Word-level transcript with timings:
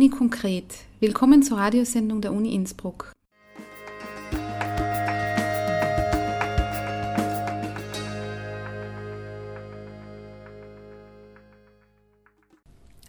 Uni 0.00 0.08
konkret. 0.08 0.64
Willkommen 1.00 1.42
zur 1.42 1.58
Radiosendung 1.58 2.22
der 2.22 2.32
Uni 2.32 2.54
Innsbruck. 2.54 3.12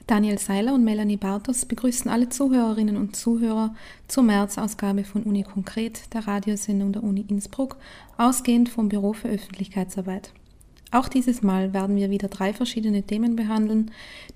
Daniel 0.05 0.37
Seiler 0.37 0.73
und 0.73 0.83
Melanie 0.83 1.15
Bartos 1.15 1.63
begrüßen 1.63 2.11
alle 2.11 2.27
Zuhörerinnen 2.27 2.97
und 2.97 3.15
Zuhörer 3.15 3.73
zur 4.09 4.23
März-Ausgabe 4.23 5.05
von 5.05 5.23
Uni 5.23 5.43
Konkret, 5.43 6.13
der 6.13 6.27
Radiosendung 6.27 6.91
der 6.91 7.03
Uni 7.03 7.23
Innsbruck, 7.25 7.77
ausgehend 8.17 8.67
vom 8.67 8.89
Büro 8.89 9.13
für 9.13 9.29
Öffentlichkeitsarbeit. 9.29 10.33
Auch 10.91 11.07
dieses 11.07 11.41
Mal 11.41 11.73
werden 11.73 11.95
wir 11.95 12.09
wieder 12.09 12.27
drei 12.27 12.51
verschiedene 12.51 13.03
Themen 13.03 13.37
behandeln, 13.37 13.91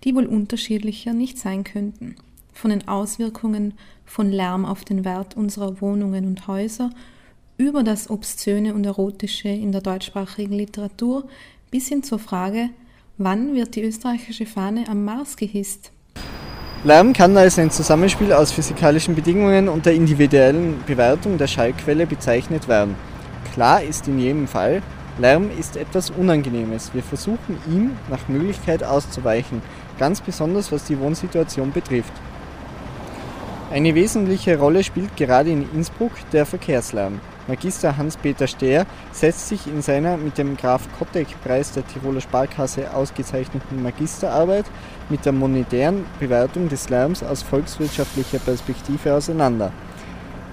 die 0.05 0.16
wohl 0.16 0.25
unterschiedlicher 0.25 1.11
nicht 1.11 1.38
sein 1.38 1.66
könnten. 1.66 2.16
Von 2.55 2.72
den 2.72 2.88
Auswirkungen 2.88 3.73
von 4.05 4.32
Lärm 4.32 4.66
auf 4.66 4.86
den 4.86 5.04
Wert 5.04 5.36
unserer 5.36 5.82
Wohnungen 5.82 6.26
und 6.26 6.48
Häuser 6.48 6.90
über 7.58 7.84
das 7.84 8.09
Obszöne 8.09 8.73
und 8.73 8.86
Erotische 8.86 9.50
in 9.50 9.73
der 9.73 9.81
deutschsprachigen 9.81 10.54
Literatur 10.54 11.26
bis 11.70 11.90
hin 11.90 12.02
zur 12.02 12.18
Frage, 12.18 12.70
wann 13.18 13.54
wird 13.54 13.76
die 13.76 13.84
österreichische 13.84 14.45
Fahne 14.45 14.86
am 14.90 15.04
Mars 15.04 15.36
gehisst? 15.36 15.91
Lärm 16.86 17.12
kann 17.12 17.36
als 17.36 17.59
ein 17.59 17.72
Zusammenspiel 17.72 18.31
aus 18.31 18.54
physikalischen 18.54 19.16
Bedingungen 19.16 19.67
und 19.67 19.86
der 19.86 19.94
individuellen 19.94 20.81
Bewertung 20.86 21.38
der 21.38 21.48
Schallquelle 21.48 22.08
bezeichnet 22.08 22.70
werden. 22.70 22.95
Klar 23.53 23.84
ist 23.84 24.08
in 24.08 24.17
jedem 24.17 24.47
Fall, 24.47 24.81
Lärm 25.17 25.50
ist 25.59 25.78
etwas 25.78 26.09
Unangenehmes. 26.09 26.94
Wir 26.94 27.03
versuchen 27.03 27.58
ihm 27.69 27.97
nach 28.09 28.28
Möglichkeit 28.28 28.84
auszuweichen, 28.84 29.62
ganz 29.97 30.22
besonders 30.22 30.72
was 30.72 30.86
die 30.86 31.00
Wohnsituation 31.00 31.72
betrifft. 31.72 32.14
Eine 33.71 33.95
wesentliche 33.95 34.59
Rolle 34.59 34.83
spielt 34.83 35.17
gerade 35.17 35.49
in 35.49 35.67
Innsbruck 35.73 36.11
der 36.31 36.45
Verkehrslärm. 36.45 37.19
Magister 37.47 37.97
Hans-Peter 37.97 38.45
Stehr 38.45 38.85
setzt 39.11 39.49
sich 39.49 39.66
in 39.66 39.81
seiner 39.81 40.17
mit 40.17 40.38
dem 40.38 40.55
Graf 40.55 40.88
Kottek-Preis 40.99 41.72
der 41.72 41.85
Tiroler 41.85 42.22
Sparkasse 42.22 42.94
ausgezeichneten 42.94 43.81
Magisterarbeit 43.81 44.66
mit 45.09 45.25
der 45.25 45.31
monetären 45.31 46.05
Bewertung 46.19 46.69
des 46.69 46.89
Lärms 46.89 47.23
aus 47.23 47.41
volkswirtschaftlicher 47.41 48.38
Perspektive 48.38 49.16
auseinander. 49.16 49.72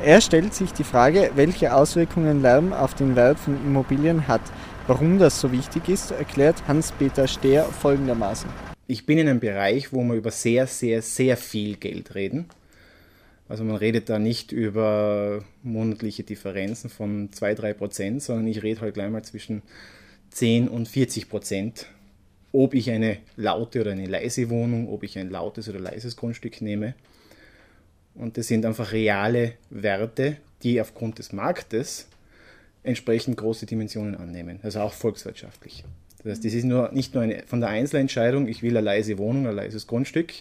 Er 0.03 0.23
stellt 0.23 0.55
sich 0.55 0.73
die 0.73 0.83
Frage, 0.83 1.33
welche 1.35 1.75
Auswirkungen 1.75 2.41
Lärm 2.41 2.73
auf 2.73 2.95
den 2.95 3.15
Wert 3.15 3.39
von 3.39 3.57
Immobilien 3.63 4.27
hat. 4.27 4.43
Warum 4.87 5.19
das 5.19 5.39
so 5.39 5.53
wichtig 5.53 5.89
ist, 5.91 6.13
erklärt 6.13 6.63
Hans-Peter 6.67 7.29
Stehr 7.29 7.65
folgendermaßen. 7.65 8.51
Ich 8.87 9.05
bin 9.05 9.19
in 9.19 9.29
einem 9.29 9.41
Bereich, 9.41 9.93
wo 9.93 10.03
wir 10.03 10.15
über 10.15 10.31
sehr, 10.31 10.67
sehr, 10.67 11.03
sehr 11.03 11.37
viel 11.37 11.77
Geld 11.77 12.15
reden. 12.15 12.47
Also 13.53 13.65
man 13.65 13.77
redet 13.77 14.09
da 14.09 14.19
nicht 14.19 14.51
über 14.51 15.45
monatliche 15.63 16.23
Differenzen 16.23 16.89
von 16.89 17.29
2-3 17.29 17.75
Prozent, 17.75 18.23
sondern 18.23 18.47
ich 18.47 18.63
rede 18.63 18.81
halt 18.81 18.95
gleich 18.95 19.11
mal 19.11 19.23
zwischen 19.25 19.61
10 20.31 20.69
und 20.69 20.89
40 20.89 21.29
Prozent, 21.29 21.85
ob 22.53 22.73
ich 22.73 22.91
eine 22.91 23.19
laute 23.37 23.83
oder 23.83 23.91
eine 23.93 24.07
leise 24.07 24.49
Wohnung, 24.49 24.89
ob 24.89 25.03
ich 25.03 25.19
ein 25.19 25.29
lautes 25.29 25.69
oder 25.69 25.81
leises 25.81 26.17
Grundstück 26.17 26.63
nehme. 26.63 26.95
Und 28.15 28.39
das 28.39 28.49
sind 28.49 28.65
einfach 28.65 28.93
reale 28.93 29.53
Werte, 29.69 30.39
die 30.63 30.81
aufgrund 30.81 31.19
des 31.19 31.35
Marktes 31.35 32.09
entsprechend 32.83 33.37
große 33.37 33.67
Dimensionen 33.67 34.15
annehmen, 34.15 34.61
also 34.63 34.81
auch 34.81 34.95
volkswirtschaftlich. 34.95 35.85
Das 36.23 36.33
heißt, 36.33 36.45
das 36.45 36.55
ist 36.55 36.65
nur, 36.65 36.91
nicht 36.93 37.15
nur 37.15 37.25
eine, 37.25 37.43
von 37.47 37.61
der 37.61 37.71
Einzelentscheidung, 37.71 38.47
ich 38.47 38.63
will 38.63 38.77
eine 38.77 38.85
leise 38.85 39.19
Wohnung, 39.19 39.49
ein 39.49 39.57
leises 39.57 39.87
Grundstück. 39.87 40.33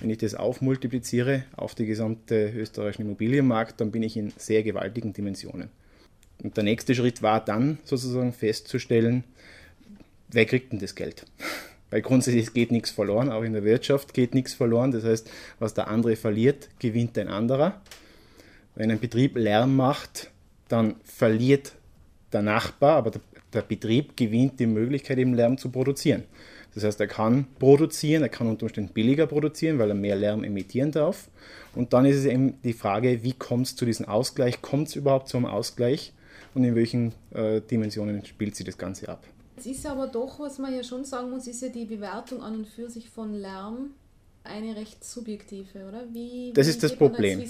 Wenn 0.00 0.10
ich 0.10 0.18
das 0.18 0.34
aufmultipliziere 0.34 1.44
auf 1.56 1.74
die 1.74 1.86
gesamte 1.86 2.52
österreichischen 2.56 3.02
Immobilienmarkt, 3.02 3.80
dann 3.80 3.92
bin 3.92 4.02
ich 4.02 4.16
in 4.16 4.32
sehr 4.36 4.64
gewaltigen 4.64 5.12
Dimensionen. 5.12 5.70
Und 6.42 6.56
der 6.56 6.64
nächste 6.64 6.94
Schritt 6.94 7.22
war 7.22 7.44
dann 7.44 7.78
sozusagen 7.84 8.32
festzustellen, 8.32 9.24
wer 10.28 10.44
kriegt 10.44 10.72
denn 10.72 10.80
das 10.80 10.94
Geld? 10.94 11.24
Weil 11.90 12.02
grundsätzlich 12.02 12.52
geht 12.52 12.70
nichts 12.70 12.90
verloren, 12.90 13.30
auch 13.30 13.42
in 13.42 13.54
der 13.54 13.64
Wirtschaft 13.64 14.12
geht 14.12 14.34
nichts 14.34 14.54
verloren. 14.54 14.90
Das 14.90 15.04
heißt, 15.04 15.30
was 15.58 15.72
der 15.72 15.88
andere 15.88 16.16
verliert, 16.16 16.68
gewinnt 16.80 17.16
ein 17.16 17.28
anderer. 17.28 17.80
Wenn 18.74 18.90
ein 18.90 19.00
Betrieb 19.00 19.36
Lärm 19.36 19.74
macht, 19.74 20.30
dann 20.68 20.96
verliert 21.02 21.72
der 22.32 22.42
Nachbar, 22.42 22.96
aber 22.96 23.12
der, 23.52 23.62
Betrieb 23.62 24.16
gewinnt 24.16 24.60
die 24.60 24.66
Möglichkeit, 24.66 25.18
eben 25.18 25.34
Lärm 25.34 25.58
zu 25.58 25.70
produzieren. 25.70 26.24
Das 26.74 26.84
heißt, 26.84 27.00
er 27.00 27.06
kann 27.06 27.46
produzieren, 27.58 28.22
er 28.22 28.28
kann 28.28 28.46
unter 28.46 28.64
Umständen 28.64 28.92
billiger 28.92 29.26
produzieren, 29.26 29.78
weil 29.78 29.88
er 29.88 29.94
mehr 29.94 30.16
Lärm 30.16 30.44
emittieren 30.44 30.92
darf. 30.92 31.28
Und 31.74 31.92
dann 31.92 32.04
ist 32.04 32.16
es 32.16 32.24
eben 32.26 32.60
die 32.62 32.72
Frage, 32.72 33.22
wie 33.22 33.32
kommt 33.32 33.66
es 33.66 33.76
zu 33.76 33.84
diesem 33.84 34.06
Ausgleich? 34.06 34.62
Kommt 34.62 34.88
es 34.88 34.96
überhaupt 34.96 35.28
zu 35.28 35.36
einem 35.36 35.46
Ausgleich? 35.46 36.12
Und 36.54 36.64
in 36.64 36.74
welchen 36.74 37.14
äh, 37.32 37.60
Dimensionen 37.60 38.24
spielt 38.24 38.56
sich 38.56 38.66
das 38.66 38.78
Ganze 38.78 39.08
ab? 39.08 39.24
Es 39.56 39.66
ist 39.66 39.86
aber 39.86 40.06
doch, 40.06 40.38
was 40.38 40.58
man 40.58 40.74
ja 40.74 40.84
schon 40.84 41.04
sagen 41.04 41.30
muss, 41.30 41.46
ist 41.46 41.62
ja 41.62 41.68
die 41.68 41.84
Bewertung 41.84 42.42
an 42.42 42.54
und 42.54 42.68
für 42.68 42.88
sich 42.88 43.10
von 43.10 43.34
Lärm 43.34 43.90
eine 44.44 44.76
recht 44.76 45.04
subjektive, 45.04 45.88
oder? 45.88 46.04
Wie, 46.12 46.52
das 46.54 46.66
wie 46.66 46.70
ist 46.70 46.82
das 46.82 46.96
Problem. 46.96 47.44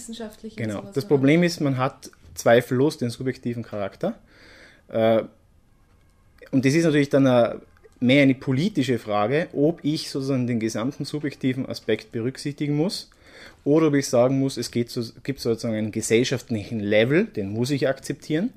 Genau. 0.57 0.83
Das 0.93 1.05
Problem 1.05 1.43
ist, 1.43 1.61
man 1.61 1.77
hat 1.77 2.11
zweifellos 2.35 2.99
den 2.99 3.11
subjektiven 3.11 3.63
Charakter. 3.63 4.15
Äh, 4.89 5.25
und 6.51 6.65
das 6.65 6.75
ist 6.75 6.85
natürlich 6.85 7.09
dann 7.09 7.27
eine, 7.27 7.61
mehr 8.01 8.23
eine 8.23 8.35
politische 8.35 8.99
Frage, 8.99 9.49
ob 9.53 9.81
ich 9.83 10.11
sozusagen 10.11 10.47
den 10.47 10.61
gesamten 10.61 11.05
subjektiven 11.05 11.67
Aspekt 11.67 12.13
berücksichtigen 12.13 12.77
muss 12.77 13.11
oder 13.65 13.89
ob 13.89 13.95
ich 13.95 14.09
sagen 14.09 14.39
muss, 14.39 14.57
es 14.57 14.71
geht 14.71 14.93
gibt 15.25 15.41
sozusagen 15.41 15.75
einen 15.75 15.93
gesellschaftlichen 15.93 16.81
Level, 16.81 17.25
den 17.25 17.51
muss 17.51 17.71
ich 17.71 17.89
akzeptieren. 17.89 18.51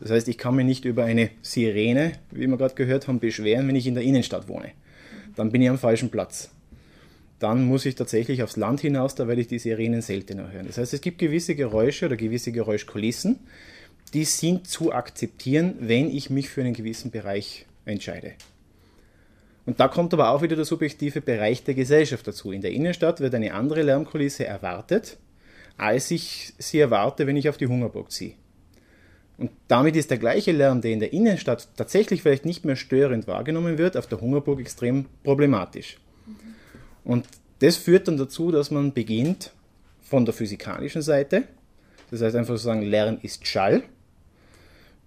Das 0.00 0.10
heißt, 0.10 0.28
ich 0.28 0.38
kann 0.38 0.56
mich 0.56 0.66
nicht 0.66 0.84
über 0.84 1.04
eine 1.04 1.30
Sirene, 1.42 2.12
wie 2.30 2.46
wir 2.46 2.56
gerade 2.56 2.74
gehört 2.74 3.08
haben, 3.08 3.20
beschweren, 3.20 3.68
wenn 3.68 3.76
ich 3.76 3.86
in 3.86 3.94
der 3.94 4.02
Innenstadt 4.02 4.48
wohne. 4.48 4.70
Dann 5.36 5.50
bin 5.50 5.62
ich 5.62 5.68
am 5.68 5.78
falschen 5.78 6.10
Platz. 6.10 6.50
Dann 7.38 7.64
muss 7.64 7.84
ich 7.84 7.94
tatsächlich 7.94 8.42
aufs 8.42 8.56
Land 8.56 8.80
hinaus, 8.80 9.14
da 9.14 9.28
werde 9.28 9.40
ich 9.40 9.48
die 9.48 9.58
Sirenen 9.58 10.02
seltener 10.02 10.50
hören. 10.52 10.66
Das 10.66 10.78
heißt, 10.78 10.94
es 10.94 11.00
gibt 11.00 11.18
gewisse 11.18 11.54
Geräusche 11.54 12.06
oder 12.06 12.16
gewisse 12.16 12.52
Geräuschkulissen, 12.52 13.38
die 14.14 14.24
sind 14.24 14.68
zu 14.68 14.92
akzeptieren, 14.92 15.74
wenn 15.80 16.08
ich 16.08 16.30
mich 16.30 16.48
für 16.48 16.60
einen 16.60 16.72
gewissen 16.72 17.10
Bereich 17.10 17.66
entscheide. 17.84 18.32
Und 19.66 19.80
da 19.80 19.88
kommt 19.88 20.14
aber 20.14 20.30
auch 20.30 20.42
wieder 20.42 20.56
der 20.56 20.64
subjektive 20.64 21.20
Bereich 21.20 21.64
der 21.64 21.74
Gesellschaft 21.74 22.26
dazu. 22.26 22.52
In 22.52 22.60
der 22.60 22.70
Innenstadt 22.70 23.20
wird 23.20 23.34
eine 23.34 23.54
andere 23.54 23.82
Lärmkulisse 23.82 24.46
erwartet, 24.46 25.16
als 25.76 26.10
ich 26.10 26.52
sie 26.58 26.78
erwarte, 26.78 27.26
wenn 27.26 27.36
ich 27.36 27.48
auf 27.48 27.56
die 27.56 27.66
Hungerburg 27.66 28.12
ziehe. 28.12 28.34
Und 29.36 29.50
damit 29.66 29.96
ist 29.96 30.10
der 30.10 30.18
gleiche 30.18 30.52
Lärm, 30.52 30.80
der 30.80 30.92
in 30.92 31.00
der 31.00 31.12
Innenstadt 31.12 31.66
tatsächlich 31.76 32.22
vielleicht 32.22 32.44
nicht 32.44 32.64
mehr 32.64 32.76
störend 32.76 33.26
wahrgenommen 33.26 33.78
wird, 33.78 33.96
auf 33.96 34.06
der 34.06 34.20
Hungerburg 34.20 34.60
extrem 34.60 35.06
problematisch. 35.24 35.98
Und 37.02 37.26
das 37.58 37.76
führt 37.76 38.06
dann 38.06 38.16
dazu, 38.16 38.52
dass 38.52 38.70
man 38.70 38.92
beginnt 38.92 39.50
von 40.02 40.24
der 40.24 40.34
physikalischen 40.34 41.02
Seite, 41.02 41.44
das 42.10 42.22
heißt 42.22 42.36
einfach 42.36 42.54
zu 42.54 42.62
sagen, 42.62 42.82
Lärm 42.82 43.18
ist 43.22 43.46
Schall, 43.46 43.82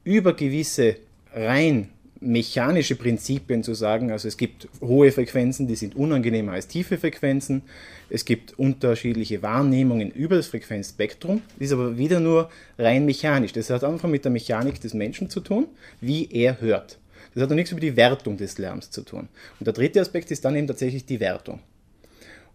über 0.08 0.34
gewisse 0.34 0.96
rein 1.34 1.90
mechanische 2.22 2.96
Prinzipien 2.96 3.62
zu 3.62 3.74
sagen, 3.74 4.10
also 4.10 4.30
es 4.30 4.38
gibt 4.38 4.70
hohe 4.80 5.12
Frequenzen, 5.12 5.68
die 5.68 5.76
sind 5.76 5.96
unangenehmer 5.98 6.54
als 6.54 6.68
tiefe 6.68 6.98
Frequenzen, 6.98 7.62
es 8.10 8.24
gibt 8.24 8.58
unterschiedliche 8.58 9.42
Wahrnehmungen 9.44 10.10
über 10.10 10.38
das 10.38 10.48
Frequenzspektrum, 10.48 11.42
das 11.60 11.68
ist 11.68 11.74
aber 11.74 11.98
wieder 11.98 12.22
nur 12.22 12.50
rein 12.80 13.06
mechanisch. 13.06 13.52
Das 13.52 13.70
hat 13.70 13.84
einfach 13.84 14.08
mit 14.08 14.24
der 14.24 14.32
Mechanik 14.32 14.80
des 14.80 14.94
Menschen 14.94 15.30
zu 15.30 15.42
tun, 15.42 15.68
wie 16.00 16.30
er 16.32 16.62
hört. 16.62 16.98
Das 17.34 17.44
hat 17.44 17.50
noch 17.50 17.58
nichts 17.58 17.72
über 17.72 17.82
die 17.82 17.98
Wertung 17.98 18.38
des 18.38 18.58
Lärms 18.58 18.90
zu 18.90 19.02
tun. 19.02 19.28
Und 19.60 19.66
der 19.68 19.74
dritte 19.74 20.00
Aspekt 20.00 20.32
ist 20.32 20.46
dann 20.46 20.56
eben 20.56 20.68
tatsächlich 20.68 21.06
die 21.06 21.20
Wertung. 21.20 21.60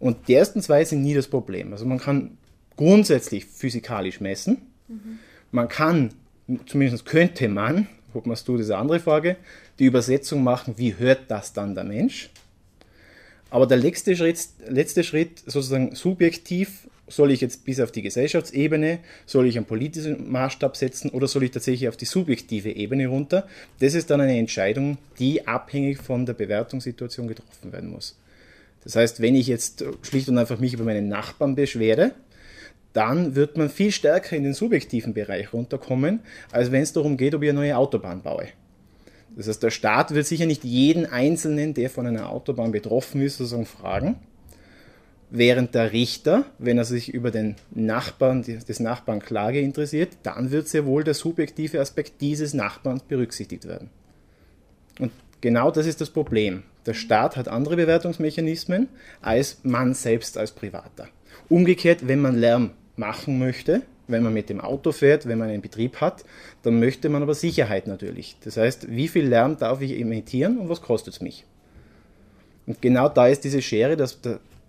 Und 0.00 0.26
die 0.26 0.34
ersten 0.34 0.62
zwei 0.62 0.87
sind 0.87 1.02
nie 1.02 1.14
das 1.14 1.28
Problem. 1.28 1.70
Also 1.72 1.84
man 1.84 1.98
kann 1.98 2.38
grundsätzlich 2.76 3.44
physikalisch 3.44 4.20
messen, 4.20 4.62
mhm. 4.88 5.19
man 5.52 5.69
kann 5.69 6.14
zumindest 6.66 7.04
könnte 7.04 7.49
man, 7.49 7.88
ob 8.14 8.26
man 8.26 8.34
es 8.34 8.44
tut, 8.44 8.60
ist 8.60 8.70
eine 8.70 8.81
andere 8.81 9.00
Frage, 9.00 9.37
die 9.78 9.87
Übersetzung 9.87 10.43
machen, 10.43 10.75
wie 10.76 10.96
hört 10.99 11.22
das 11.28 11.52
dann 11.52 11.75
der 11.75 11.84
Mensch. 11.84 12.31
Aber 13.50 13.66
der 13.66 13.76
letzte 13.76 14.16
Schritt, 14.16 14.49
letzte 14.69 15.04
Schritt 15.04 15.40
sozusagen 15.46 15.94
subjektiv, 15.94 16.88
soll 17.08 17.31
ich 17.31 17.40
jetzt 17.40 17.64
bis 17.64 17.81
auf 17.81 17.93
die 17.93 18.00
Gesellschaftsebene, 18.00 19.00
soll 19.26 19.46
ich 19.46 19.56
einen 19.56 19.66
politischen 19.66 20.31
Maßstab 20.31 20.76
setzen 20.76 21.10
oder 21.10 21.28
soll 21.28 21.43
ich 21.43 21.50
tatsächlich 21.50 21.88
auf 21.88 21.96
die 21.96 22.06
subjektive 22.06 22.70
Ebene 22.70 23.08
runter? 23.08 23.46
Das 23.81 23.94
ist 23.94 24.10
dann 24.10 24.20
eine 24.20 24.38
Entscheidung, 24.38 24.96
die 25.19 25.46
abhängig 25.46 25.98
von 25.98 26.25
der 26.25 26.32
Bewertungssituation 26.32 27.28
getroffen 27.28 27.72
werden 27.72 27.90
muss. 27.90 28.16
Das 28.84 28.96
heißt, 28.96 29.20
wenn 29.20 29.34
ich 29.34 29.46
jetzt 29.46 29.84
schlicht 30.02 30.28
und 30.28 30.38
einfach 30.38 30.58
mich 30.58 30.75
über 30.75 30.84
meinen 30.84 31.08
Nachbarn 31.08 31.55
beschwere, 31.55 32.12
dann 32.93 33.35
wird 33.35 33.56
man 33.56 33.71
viel 33.71 33.91
stärker 33.91 34.37
in 34.37 34.44
den 34.44 34.55
subjektiven 34.55 35.15
Bereich 35.15 35.53
runterkommen, 35.53 36.21
als 36.50 36.71
wenn 36.71 36.83
es 36.83 36.93
darum 36.93 37.17
geht, 37.17 37.35
ob 37.35 37.43
ich 37.43 37.50
eine 37.50 37.61
neue 37.61 37.77
Autobahn 37.77 38.23
baue. 38.23 38.49
Das 39.37 39.49
heißt, 39.49 39.62
der 39.62 39.71
Staat 39.71 40.15
wird 40.15 40.27
sicher 40.27 40.47
nicht 40.47 40.65
jeden 40.65 41.06
Einzelnen, 41.06 41.75
der 41.75 41.89
von 41.89 42.06
einer 42.06 42.31
Autobahn 42.31 42.73
betroffen 42.73 43.23
ist, 43.23 43.39
sozusagen 43.39 43.67
fragen. 43.67 44.17
Während 45.31 45.75
der 45.75 45.93
Richter, 45.93 46.44
wenn 46.59 46.77
er 46.77 46.85
sich 46.85 47.15
über 47.15 47.31
den 47.31 47.56
Nachbarn, 47.71 48.43
des 48.43 48.81
Nachbarn 48.81 49.21
Klage 49.21 49.61
interessiert, 49.61 50.11
dann 50.23 50.50
wird 50.50 50.69
sehr 50.69 50.85
wohl 50.85 51.05
der 51.05 51.15
subjektive 51.15 51.81
Aspekt 51.81 52.21
dieses 52.21 52.53
Nachbarn 52.53 53.00
berücksichtigt 53.09 53.67
werden. 53.67 53.89
Und 54.99 55.11
genau 55.41 55.71
das 55.71 55.87
ist 55.87 56.03
das 56.03 56.11
Problem. 56.11 56.65
Der 56.85 56.93
Staat 56.93 57.39
hat 57.39 57.49
andere 57.49 57.77
Bewertungsmechanismen 57.77 58.89
als 59.23 59.59
man 59.62 59.94
selbst 59.94 60.37
als 60.37 60.53
Privater. 60.53 61.09
Umgekehrt, 61.49 62.06
wenn 62.06 62.21
man 62.21 62.37
Lärm 62.37 62.73
machen 62.97 63.39
möchte, 63.39 63.83
wenn 64.09 64.23
man 64.23 64.35
mit 64.35 64.49
dem 64.49 64.61
Auto 64.61 64.93
fährt, 64.93 65.27
wenn 65.27 65.39
man 65.39 65.49
einen 65.49 65.62
Betrieb 65.62 66.00
hat, 66.00 66.25
dann 66.62 66.79
möchte 66.79 67.09
man 67.09 67.23
aber 67.23 67.35
Sicherheit 67.35 67.87
natürlich. 67.87 68.37
Das 68.44 68.56
heißt, 68.56 68.91
wie 68.91 69.09
viel 69.09 69.27
Lärm 69.27 69.56
darf 69.56 69.81
ich 69.81 69.99
emittieren 69.99 70.59
und 70.59 70.69
was 70.69 70.83
kostet 70.83 71.15
es 71.15 71.21
mich? 71.21 71.44
Und 72.67 72.81
genau 72.81 73.09
da 73.09 73.27
ist 73.27 73.44
diese 73.44 73.62
Schere, 73.62 73.97
dass 73.97 74.19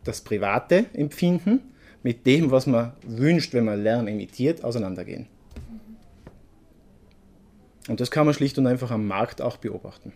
das 0.03 0.21
private 0.21 0.85
Empfinden 0.93 1.59
mit 2.01 2.25
dem, 2.25 2.51
was 2.51 2.67
man 2.67 2.93
wünscht, 3.05 3.53
wenn 3.53 3.65
man 3.65 3.81
Lärm 3.81 4.07
emittiert, 4.07 4.63
auseinandergehen. 4.63 5.27
Und 7.87 7.99
das 7.99 8.11
kann 8.11 8.25
man 8.25 8.33
schlicht 8.33 8.57
und 8.57 8.67
einfach 8.67 8.91
am 8.91 9.07
Markt 9.07 9.41
auch 9.41 9.57
beobachten. 9.57 10.13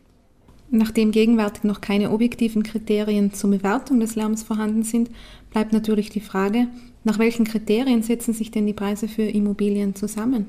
Nachdem 0.69 1.11
gegenwärtig 1.11 1.63
noch 1.63 1.79
keine 1.79 2.11
objektiven 2.11 2.63
Kriterien 2.63 3.33
zur 3.33 3.51
Bewertung 3.51 4.01
des 4.01 4.15
Lärms 4.15 4.43
vorhanden 4.43 4.83
sind, 4.83 5.09
bleibt 5.49 5.71
natürlich 5.71 6.09
die 6.09 6.19
Frage, 6.19 6.67
nach 7.07 7.17
welchen 7.17 7.45
Kriterien 7.45 8.03
setzen 8.03 8.33
sich 8.33 8.51
denn 8.51 8.67
die 8.67 8.73
Preise 8.73 9.07
für 9.07 9.23
Immobilien 9.23 9.95
zusammen? 9.95 10.47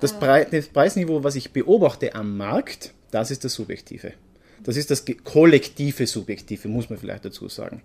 Das, 0.00 0.18
Pre 0.18 0.46
das 0.50 0.66
Preisniveau, 0.66 1.24
was 1.24 1.36
ich 1.36 1.52
beobachte 1.52 2.14
am 2.14 2.36
Markt, 2.36 2.92
das 3.10 3.30
ist 3.30 3.44
das 3.44 3.54
Subjektive. 3.54 4.12
Das 4.64 4.76
ist 4.76 4.90
das 4.90 5.04
kollektive 5.24 6.06
Subjektive, 6.06 6.68
muss 6.68 6.90
man 6.90 6.98
vielleicht 6.98 7.24
dazu 7.24 7.48
sagen 7.48 7.82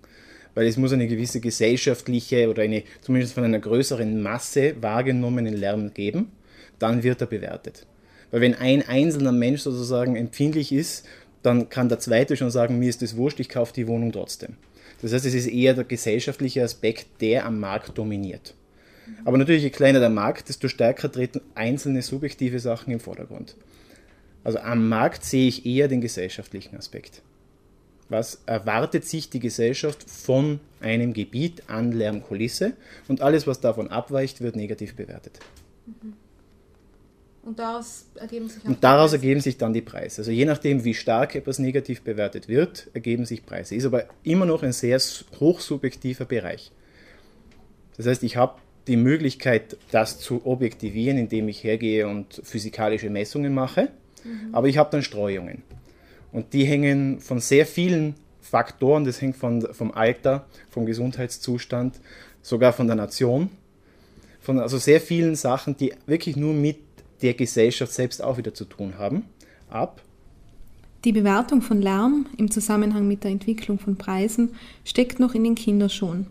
weil 0.56 0.68
es 0.68 0.78
muss 0.78 0.94
eine 0.94 1.08
gewisse 1.08 1.40
gesellschaftliche 1.40 2.50
oder 2.50 2.64
eine 2.64 2.84
zumindest 3.02 3.34
von 3.34 3.44
einer 3.44 3.60
größeren 3.60 4.22
Masse 4.22 4.76
wahrgenommenen 4.82 5.56
Lärm 5.56 5.94
geben, 5.94 6.32
dann 6.80 7.04
wird 7.04 7.22
er 7.22 7.28
bewertet. 7.28 7.86
Weil 8.32 8.42
wenn 8.42 8.56
ein 8.56 8.88
einzelner 8.88 9.32
Mensch 9.32 9.62
sozusagen 9.62 10.16
empfindlich 10.16 10.72
ist, 10.72 11.06
dann 11.44 11.70
kann 11.70 11.90
der 11.90 12.00
zweite 12.00 12.36
schon 12.36 12.52
sagen, 12.52 12.80
mir 12.80 12.90
ist 12.90 13.02
das 13.02 13.16
wurscht, 13.16 13.40
ich 13.40 13.50
kaufe 13.50 13.74
die 13.74 13.88
Wohnung 13.88 14.12
trotzdem. 14.12 14.56
Das 15.02 15.14
heißt, 15.14 15.26
es 15.26 15.34
ist 15.34 15.48
eher 15.48 15.74
der 15.74 15.84
gesellschaftliche 15.84 16.64
Aspekt, 16.64 17.08
der 17.22 17.46
am 17.46 17.60
Markt 17.60 17.98
dominiert. 17.98 18.54
Aber 19.26 19.38
natürlich, 19.38 19.64
je 19.64 19.70
kleiner 19.70 20.00
der 20.00 20.10
Markt, 20.10 20.50
desto 20.50 20.68
stärker 20.68 21.12
treten 21.12 21.42
einzelne 21.56 22.02
subjektive 22.02 22.60
Sachen 22.60 22.94
im 22.94 23.00
Vordergrund. 23.00 23.56
Also 24.44 24.60
am 24.60 24.88
Markt 24.88 25.24
sehe 25.24 25.48
ich 25.48 25.66
eher 25.66 25.88
den 25.88 26.02
gesellschaftlichen 26.02 26.78
Aspekt 26.78 27.22
was 28.10 28.42
erwartet 28.48 29.06
sich 29.06 29.30
die 29.30 29.40
Gesellschaft 29.40 30.10
von 30.10 30.60
einem 30.82 31.14
Gebiet 31.14 31.64
an 31.68 31.92
Lärmkulisse 31.92 32.74
und 33.08 33.22
alles, 33.22 33.48
was 33.48 33.62
davon 33.62 33.90
abweicht, 33.90 34.42
wird 34.42 34.56
negativ 34.56 34.96
bewertet. 34.96 35.40
Mhm. 35.86 36.14
Und 37.50 37.58
daraus 37.58 38.06
ergeben 38.14 38.48
sich, 38.48 38.64
und 38.64 38.84
daraus 38.84 39.12
ergeben 39.12 39.42
sich 39.42 39.58
dann 39.58 39.74
die 39.74 39.82
Preise. 39.82 40.22
Also 40.22 40.30
je 40.30 40.46
nachdem, 40.46 40.84
wie 40.84 40.94
stark 40.94 41.34
etwas 41.34 41.58
negativ 41.58 42.04
bewertet 42.04 42.48
wird, 42.48 42.92
ergeben 42.94 43.26
sich 43.26 43.44
Preise. 43.44 43.74
Ist 43.74 43.86
aber 43.86 44.06
immer 44.22 44.46
noch 44.46 44.62
ein 44.62 44.72
sehr 44.72 45.00
hochsubjektiver 45.40 46.26
Bereich. 46.26 46.72
Das 47.98 48.06
heißt, 48.06 48.22
ich 48.22 48.38
habe 48.38 48.60
die 48.86 48.98
Möglichkeit, 48.98 49.78
das 49.90 50.20
zu 50.20 50.46
objektivieren, 50.46 51.18
indem 51.18 51.48
ich 51.48 51.64
hergehe 51.64 52.08
und 52.08 52.40
physikalische 52.44 53.10
Messungen 53.10 53.52
mache, 53.52 53.90
mhm. 54.24 54.54
aber 54.54 54.68
ich 54.68 54.78
habe 54.78 54.92
dann 54.92 55.02
Streuungen. 55.02 55.64
Und 56.32 56.54
die 56.54 56.66
hängen 56.66 57.20
von 57.20 57.40
sehr 57.40 57.66
vielen 57.66 58.14
Faktoren, 58.42 59.06
das 59.06 59.24
hängt 59.24 59.38
von, 59.38 59.74
vom 59.74 59.92
Alter, 59.92 60.46
vom 60.70 60.86
Gesundheitszustand, 60.86 62.00
sogar 62.44 62.74
von 62.74 62.86
der 62.86 62.96
Nation, 62.96 63.50
von 64.40 64.60
also 64.60 64.78
sehr 64.78 65.02
vielen 65.02 65.36
Sachen, 65.36 65.76
die 65.78 65.94
wirklich 66.06 66.36
nur 66.36 66.54
mit 66.54 66.89
der 67.22 67.34
Gesellschaft 67.34 67.92
selbst 67.92 68.24
auch 68.24 68.38
wieder 68.38 68.54
zu 68.54 68.66
tun 68.66 68.98
haben, 68.98 69.26
ab. 69.70 70.02
Die 71.06 71.12
Bewertung 71.14 71.62
von 71.62 71.82
Lärm 71.82 72.26
im 72.38 72.52
Zusammenhang 72.52 73.08
mit 73.08 73.24
der 73.24 73.32
Entwicklung 73.32 73.80
von 73.80 73.96
Preisen 73.96 74.56
steckt 74.84 75.20
noch 75.20 75.34
in 75.34 75.44
den 75.46 75.56
Kinderschuhen. 75.56 76.28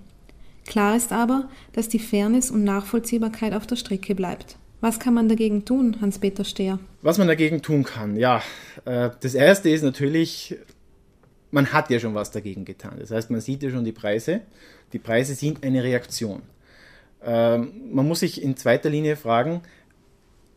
Klar 0.67 0.95
ist 0.97 1.13
aber, 1.13 1.49
dass 1.73 1.89
die 1.89 1.99
Fairness 1.99 2.51
und 2.51 2.65
Nachvollziehbarkeit 2.65 3.55
auf 3.55 3.67
der 3.67 3.77
Strecke 3.77 4.15
bleibt. 4.15 4.59
Was 4.81 5.01
kann 5.01 5.15
man 5.15 5.29
dagegen 5.29 5.65
tun, 5.65 5.97
Hans-Peter 6.01 6.45
Stehr? 6.45 6.79
Was 7.01 7.17
man 7.17 7.27
dagegen 7.27 7.63
tun 7.63 7.83
kann, 7.83 8.17
ja. 8.17 8.43
Äh, 8.85 9.11
das 9.21 9.35
erste 9.35 9.71
ist 9.71 9.83
natürlich, 9.83 10.57
man 11.51 11.73
hat 11.73 11.91
ja 11.91 11.99
schon 11.99 12.15
was 12.15 12.31
dagegen 12.31 12.67
getan. 12.67 12.97
Das 12.99 13.11
heißt, 13.11 13.31
man 13.31 13.41
sieht 13.41 13.63
ja 13.63 13.71
schon 13.71 13.85
die 13.85 13.93
Preise. 13.93 14.43
Die 14.93 14.99
Preise 14.99 15.35
sind 15.35 15.65
eine 15.65 15.83
Reaktion. 15.83 16.43
Ähm, 17.25 17.73
man 17.91 18.07
muss 18.07 18.21
sich 18.21 18.43
in 18.43 18.57
zweiter 18.57 18.91
Linie 18.91 19.17
fragen, 19.17 19.63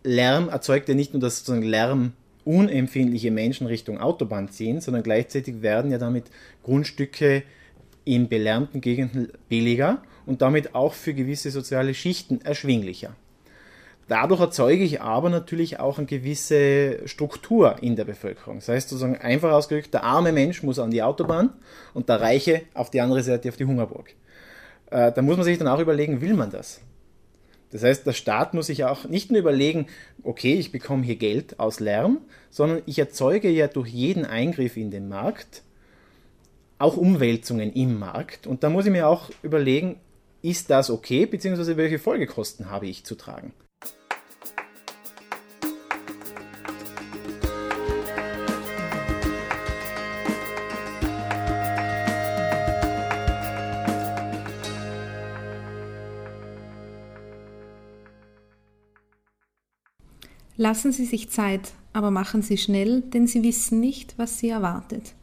Lärm 0.03 0.49
erzeugt 0.49 0.89
ja 0.89 0.95
nicht 0.95 1.13
nur, 1.13 1.21
dass 1.21 1.39
sozusagen 1.39 1.63
Lärm 1.63 2.13
unempfindliche 2.43 3.31
Menschen 3.31 3.67
Richtung 3.67 3.99
Autobahn 3.99 4.49
ziehen, 4.49 4.81
sondern 4.81 5.03
gleichzeitig 5.03 5.61
werden 5.61 5.91
ja 5.91 5.97
damit 5.97 6.25
Grundstücke 6.63 7.43
in 8.03 8.29
belärmten 8.29 8.81
Gegenden 8.81 9.31
billiger 9.47 10.01
und 10.25 10.41
damit 10.41 10.73
auch 10.73 10.93
für 10.93 11.13
gewisse 11.13 11.51
soziale 11.51 11.93
Schichten 11.93 12.41
erschwinglicher. 12.41 13.15
Dadurch 14.07 14.41
erzeuge 14.41 14.83
ich 14.83 14.99
aber 14.99 15.29
natürlich 15.29 15.79
auch 15.79 15.97
eine 15.97 16.07
gewisse 16.07 17.07
Struktur 17.07 17.77
in 17.81 17.95
der 17.95 18.03
Bevölkerung. 18.03 18.55
Das 18.55 18.67
heißt 18.67 18.89
sozusagen 18.89 19.15
einfach 19.15 19.51
ausgedrückt, 19.51 19.93
der 19.93 20.03
arme 20.03 20.33
Mensch 20.33 20.63
muss 20.63 20.79
an 20.79 20.91
die 20.91 21.01
Autobahn 21.03 21.51
und 21.93 22.09
der 22.09 22.19
Reiche 22.19 22.63
auf 22.73 22.89
die 22.89 22.99
andere 22.99 23.23
Seite 23.23 23.47
auf 23.47 23.55
die 23.55 23.65
Hungerburg. 23.65 24.09
Äh, 24.89 25.11
da 25.13 25.21
muss 25.21 25.37
man 25.37 25.45
sich 25.45 25.57
dann 25.57 25.69
auch 25.69 25.79
überlegen, 25.79 26.19
will 26.19 26.33
man 26.33 26.49
das? 26.49 26.81
Das 27.71 27.83
heißt, 27.83 28.05
der 28.05 28.13
Staat 28.13 28.53
muss 28.53 28.67
sich 28.67 28.83
auch 28.83 29.05
nicht 29.05 29.31
nur 29.31 29.39
überlegen, 29.39 29.87
okay, 30.23 30.55
ich 30.55 30.71
bekomme 30.71 31.03
hier 31.03 31.15
Geld 31.15 31.59
aus 31.59 31.79
Lärm, 31.79 32.19
sondern 32.49 32.81
ich 32.85 32.99
erzeuge 32.99 33.49
ja 33.49 33.67
durch 33.67 33.89
jeden 33.89 34.25
Eingriff 34.25 34.77
in 34.77 34.91
den 34.91 35.07
Markt 35.07 35.63
auch 36.77 36.97
Umwälzungen 36.97 37.71
im 37.73 37.99
Markt. 37.99 38.47
Und 38.47 38.63
da 38.63 38.69
muss 38.69 38.85
ich 38.85 38.91
mir 38.91 39.07
auch 39.07 39.29
überlegen, 39.43 39.97
ist 40.41 40.69
das 40.69 40.89
okay, 40.89 41.25
beziehungsweise 41.25 41.77
welche 41.77 41.99
Folgekosten 41.99 42.69
habe 42.69 42.87
ich 42.87 43.03
zu 43.05 43.15
tragen? 43.15 43.53
Lassen 60.61 60.91
Sie 60.91 61.05
sich 61.05 61.31
Zeit, 61.31 61.73
aber 61.91 62.11
machen 62.11 62.43
Sie 62.43 62.55
schnell, 62.55 63.01
denn 63.01 63.25
Sie 63.25 63.41
wissen 63.41 63.79
nicht, 63.79 64.13
was 64.19 64.37
Sie 64.37 64.49
erwartet. 64.49 65.15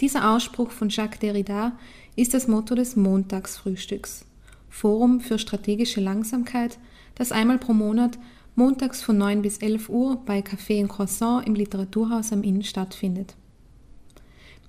Dieser 0.00 0.30
Ausspruch 0.30 0.70
von 0.70 0.88
Jacques 0.88 1.18
Derrida 1.18 1.76
ist 2.14 2.32
das 2.32 2.46
Motto 2.46 2.76
des 2.76 2.94
Montagsfrühstücks, 2.94 4.24
Forum 4.70 5.20
für 5.20 5.40
strategische 5.40 6.00
Langsamkeit, 6.00 6.78
das 7.16 7.32
einmal 7.32 7.58
pro 7.58 7.72
Monat 7.72 8.20
montags 8.54 9.02
von 9.02 9.18
9 9.18 9.42
bis 9.42 9.58
11 9.58 9.88
Uhr 9.88 10.22
bei 10.24 10.38
Café 10.38 10.80
und 10.80 10.90
Croissant 10.90 11.44
im 11.44 11.56
Literaturhaus 11.56 12.32
am 12.32 12.44
Inn 12.44 12.62
stattfindet. 12.62 13.34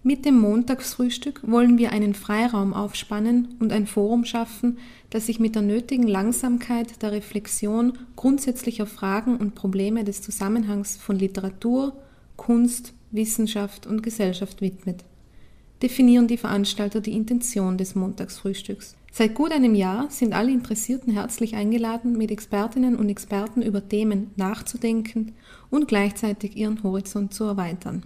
Mit 0.05 0.25
dem 0.25 0.37
Montagsfrühstück 0.37 1.39
wollen 1.49 1.77
wir 1.77 1.93
einen 1.93 2.13
Freiraum 2.13 2.73
aufspannen 2.73 3.55
und 3.61 3.71
ein 3.71 3.87
Forum 3.87 4.25
schaffen, 4.25 4.77
das 5.09 5.27
sich 5.27 5.39
mit 5.39 5.55
der 5.55 5.61
nötigen 5.61 6.09
Langsamkeit 6.09 7.01
der 7.01 7.13
Reflexion 7.13 7.93
grundsätzlicher 8.17 8.85
Fragen 8.85 9.37
und 9.37 9.55
Probleme 9.55 10.03
des 10.03 10.21
Zusammenhangs 10.21 10.97
von 10.97 11.17
Literatur, 11.17 11.93
Kunst, 12.35 12.93
Wissenschaft 13.11 13.87
und 13.87 14.03
Gesellschaft 14.03 14.59
widmet. 14.59 15.05
Definieren 15.81 16.27
die 16.27 16.37
Veranstalter 16.37 16.99
die 16.99 17.13
Intention 17.13 17.77
des 17.77 17.95
Montagsfrühstücks. 17.95 18.97
Seit 19.09 19.35
gut 19.35 19.53
einem 19.53 19.73
Jahr 19.73 20.09
sind 20.09 20.33
alle 20.33 20.51
Interessierten 20.51 21.13
herzlich 21.13 21.55
eingeladen, 21.55 22.17
mit 22.17 22.29
Expertinnen 22.29 22.97
und 22.97 23.07
Experten 23.07 23.61
über 23.61 23.87
Themen 23.87 24.31
nachzudenken 24.35 25.31
und 25.69 25.87
gleichzeitig 25.87 26.57
ihren 26.57 26.83
Horizont 26.83 27.33
zu 27.33 27.45
erweitern. 27.45 28.05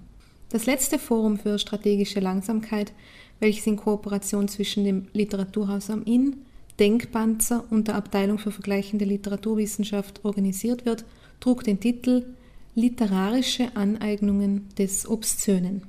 Das 0.49 0.65
letzte 0.65 0.97
Forum 0.97 1.37
für 1.37 1.59
strategische 1.59 2.21
Langsamkeit, 2.21 2.93
welches 3.39 3.67
in 3.67 3.75
Kooperation 3.75 4.47
zwischen 4.47 4.85
dem 4.85 5.07
Literaturhaus 5.13 5.89
am 5.89 6.03
Inn, 6.03 6.37
Denkpanzer 6.79 7.65
und 7.69 7.87
der 7.87 7.95
Abteilung 7.95 8.37
für 8.37 8.51
vergleichende 8.51 9.05
Literaturwissenschaft 9.05 10.23
organisiert 10.23 10.85
wird, 10.85 11.05
trug 11.39 11.63
den 11.63 11.79
Titel 11.79 12.25
Literarische 12.75 13.75
Aneignungen 13.75 14.69
des 14.77 15.09
Obszönen 15.09 15.81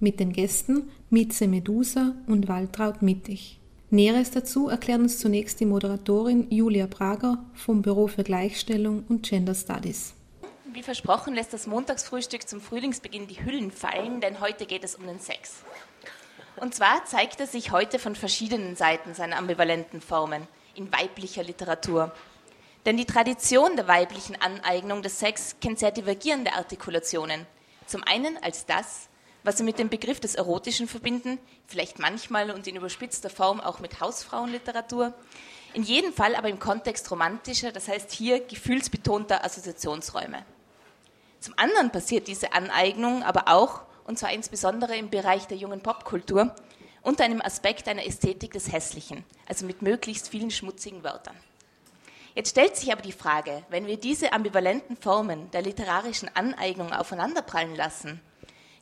mit 0.00 0.18
den 0.18 0.32
Gästen 0.32 0.82
Mitze 1.08 1.46
Medusa 1.46 2.14
und 2.26 2.48
Waltraud 2.48 3.00
Mittig. 3.00 3.60
Näheres 3.90 4.30
dazu 4.32 4.68
erklärt 4.68 5.00
uns 5.00 5.18
zunächst 5.18 5.60
die 5.60 5.66
Moderatorin 5.66 6.46
Julia 6.50 6.86
Prager 6.86 7.44
vom 7.54 7.82
Büro 7.82 8.08
für 8.08 8.24
Gleichstellung 8.24 9.04
und 9.08 9.22
Gender 9.22 9.54
Studies. 9.54 10.14
Wie 10.72 10.82
versprochen 10.82 11.34
lässt 11.34 11.52
das 11.52 11.66
Montagsfrühstück 11.66 12.48
zum 12.48 12.62
Frühlingsbeginn 12.62 13.26
die 13.26 13.44
Hüllen 13.44 13.70
fallen, 13.70 14.22
denn 14.22 14.40
heute 14.40 14.64
geht 14.64 14.84
es 14.84 14.94
um 14.94 15.06
den 15.06 15.20
Sex. 15.20 15.64
Und 16.56 16.74
zwar 16.74 17.04
zeigt 17.04 17.40
er 17.40 17.46
sich 17.46 17.72
heute 17.72 17.98
von 17.98 18.16
verschiedenen 18.16 18.74
Seiten 18.74 19.12
seiner 19.12 19.36
ambivalenten 19.36 20.00
Formen 20.00 20.48
in 20.74 20.90
weiblicher 20.90 21.42
Literatur. 21.42 22.10
Denn 22.86 22.96
die 22.96 23.04
Tradition 23.04 23.76
der 23.76 23.86
weiblichen 23.86 24.40
Aneignung 24.40 25.02
des 25.02 25.18
Sex 25.18 25.56
kennt 25.60 25.78
sehr 25.78 25.90
divergierende 25.90 26.54
Artikulationen. 26.54 27.46
Zum 27.84 28.02
einen 28.04 28.42
als 28.42 28.64
das, 28.64 29.10
was 29.44 29.58
sie 29.58 29.64
mit 29.64 29.78
dem 29.78 29.90
Begriff 29.90 30.20
des 30.20 30.36
Erotischen 30.36 30.88
verbinden, 30.88 31.38
vielleicht 31.66 31.98
manchmal 31.98 32.50
und 32.50 32.66
in 32.66 32.76
überspitzter 32.76 33.28
Form 33.28 33.60
auch 33.60 33.80
mit 33.80 34.00
Hausfrauenliteratur, 34.00 35.12
in 35.74 35.82
jedem 35.82 36.14
Fall 36.14 36.34
aber 36.34 36.48
im 36.48 36.58
Kontext 36.58 37.10
romantischer, 37.10 37.72
das 37.72 37.88
heißt 37.88 38.10
hier 38.10 38.40
gefühlsbetonter 38.40 39.44
Assoziationsräume. 39.44 40.46
Zum 41.42 41.54
anderen 41.56 41.90
passiert 41.90 42.28
diese 42.28 42.52
Aneignung 42.52 43.24
aber 43.24 43.48
auch, 43.48 43.80
und 44.04 44.16
zwar 44.16 44.32
insbesondere 44.32 44.96
im 44.96 45.10
Bereich 45.10 45.48
der 45.48 45.56
jungen 45.56 45.80
Popkultur, 45.80 46.54
unter 47.02 47.24
einem 47.24 47.42
Aspekt 47.42 47.88
einer 47.88 48.06
Ästhetik 48.06 48.52
des 48.52 48.70
Hässlichen, 48.70 49.24
also 49.48 49.66
mit 49.66 49.82
möglichst 49.82 50.28
vielen 50.28 50.52
schmutzigen 50.52 51.02
Wörtern. 51.02 51.34
Jetzt 52.36 52.50
stellt 52.50 52.76
sich 52.76 52.92
aber 52.92 53.02
die 53.02 53.10
Frage, 53.10 53.64
wenn 53.70 53.88
wir 53.88 53.96
diese 53.96 54.32
ambivalenten 54.32 54.96
Formen 54.96 55.50
der 55.50 55.62
literarischen 55.62 56.30
Aneignung 56.32 56.92
aufeinanderprallen 56.92 57.74
lassen, 57.74 58.20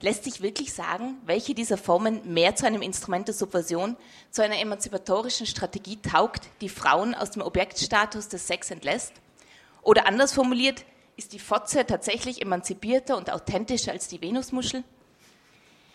lässt 0.02 0.24
sich 0.24 0.42
wirklich 0.42 0.74
sagen, 0.74 1.16
welche 1.24 1.54
dieser 1.54 1.78
Formen 1.78 2.30
mehr 2.30 2.56
zu 2.56 2.66
einem 2.66 2.82
Instrument 2.82 3.26
der 3.26 3.34
Subversion, 3.34 3.96
zu 4.30 4.42
einer 4.42 4.58
emanzipatorischen 4.58 5.46
Strategie 5.46 5.96
taugt, 6.02 6.42
die 6.60 6.68
Frauen 6.68 7.14
aus 7.14 7.30
dem 7.30 7.40
Objektstatus 7.40 8.28
des 8.28 8.46
Sex 8.46 8.70
entlässt? 8.70 9.14
Oder 9.80 10.06
anders 10.06 10.34
formuliert, 10.34 10.84
ist 11.20 11.34
die 11.34 11.38
Fotze 11.38 11.84
tatsächlich 11.84 12.40
emanzipierter 12.40 13.14
und 13.14 13.30
authentischer 13.30 13.92
als 13.92 14.08
die 14.08 14.22
Venusmuschel? 14.22 14.82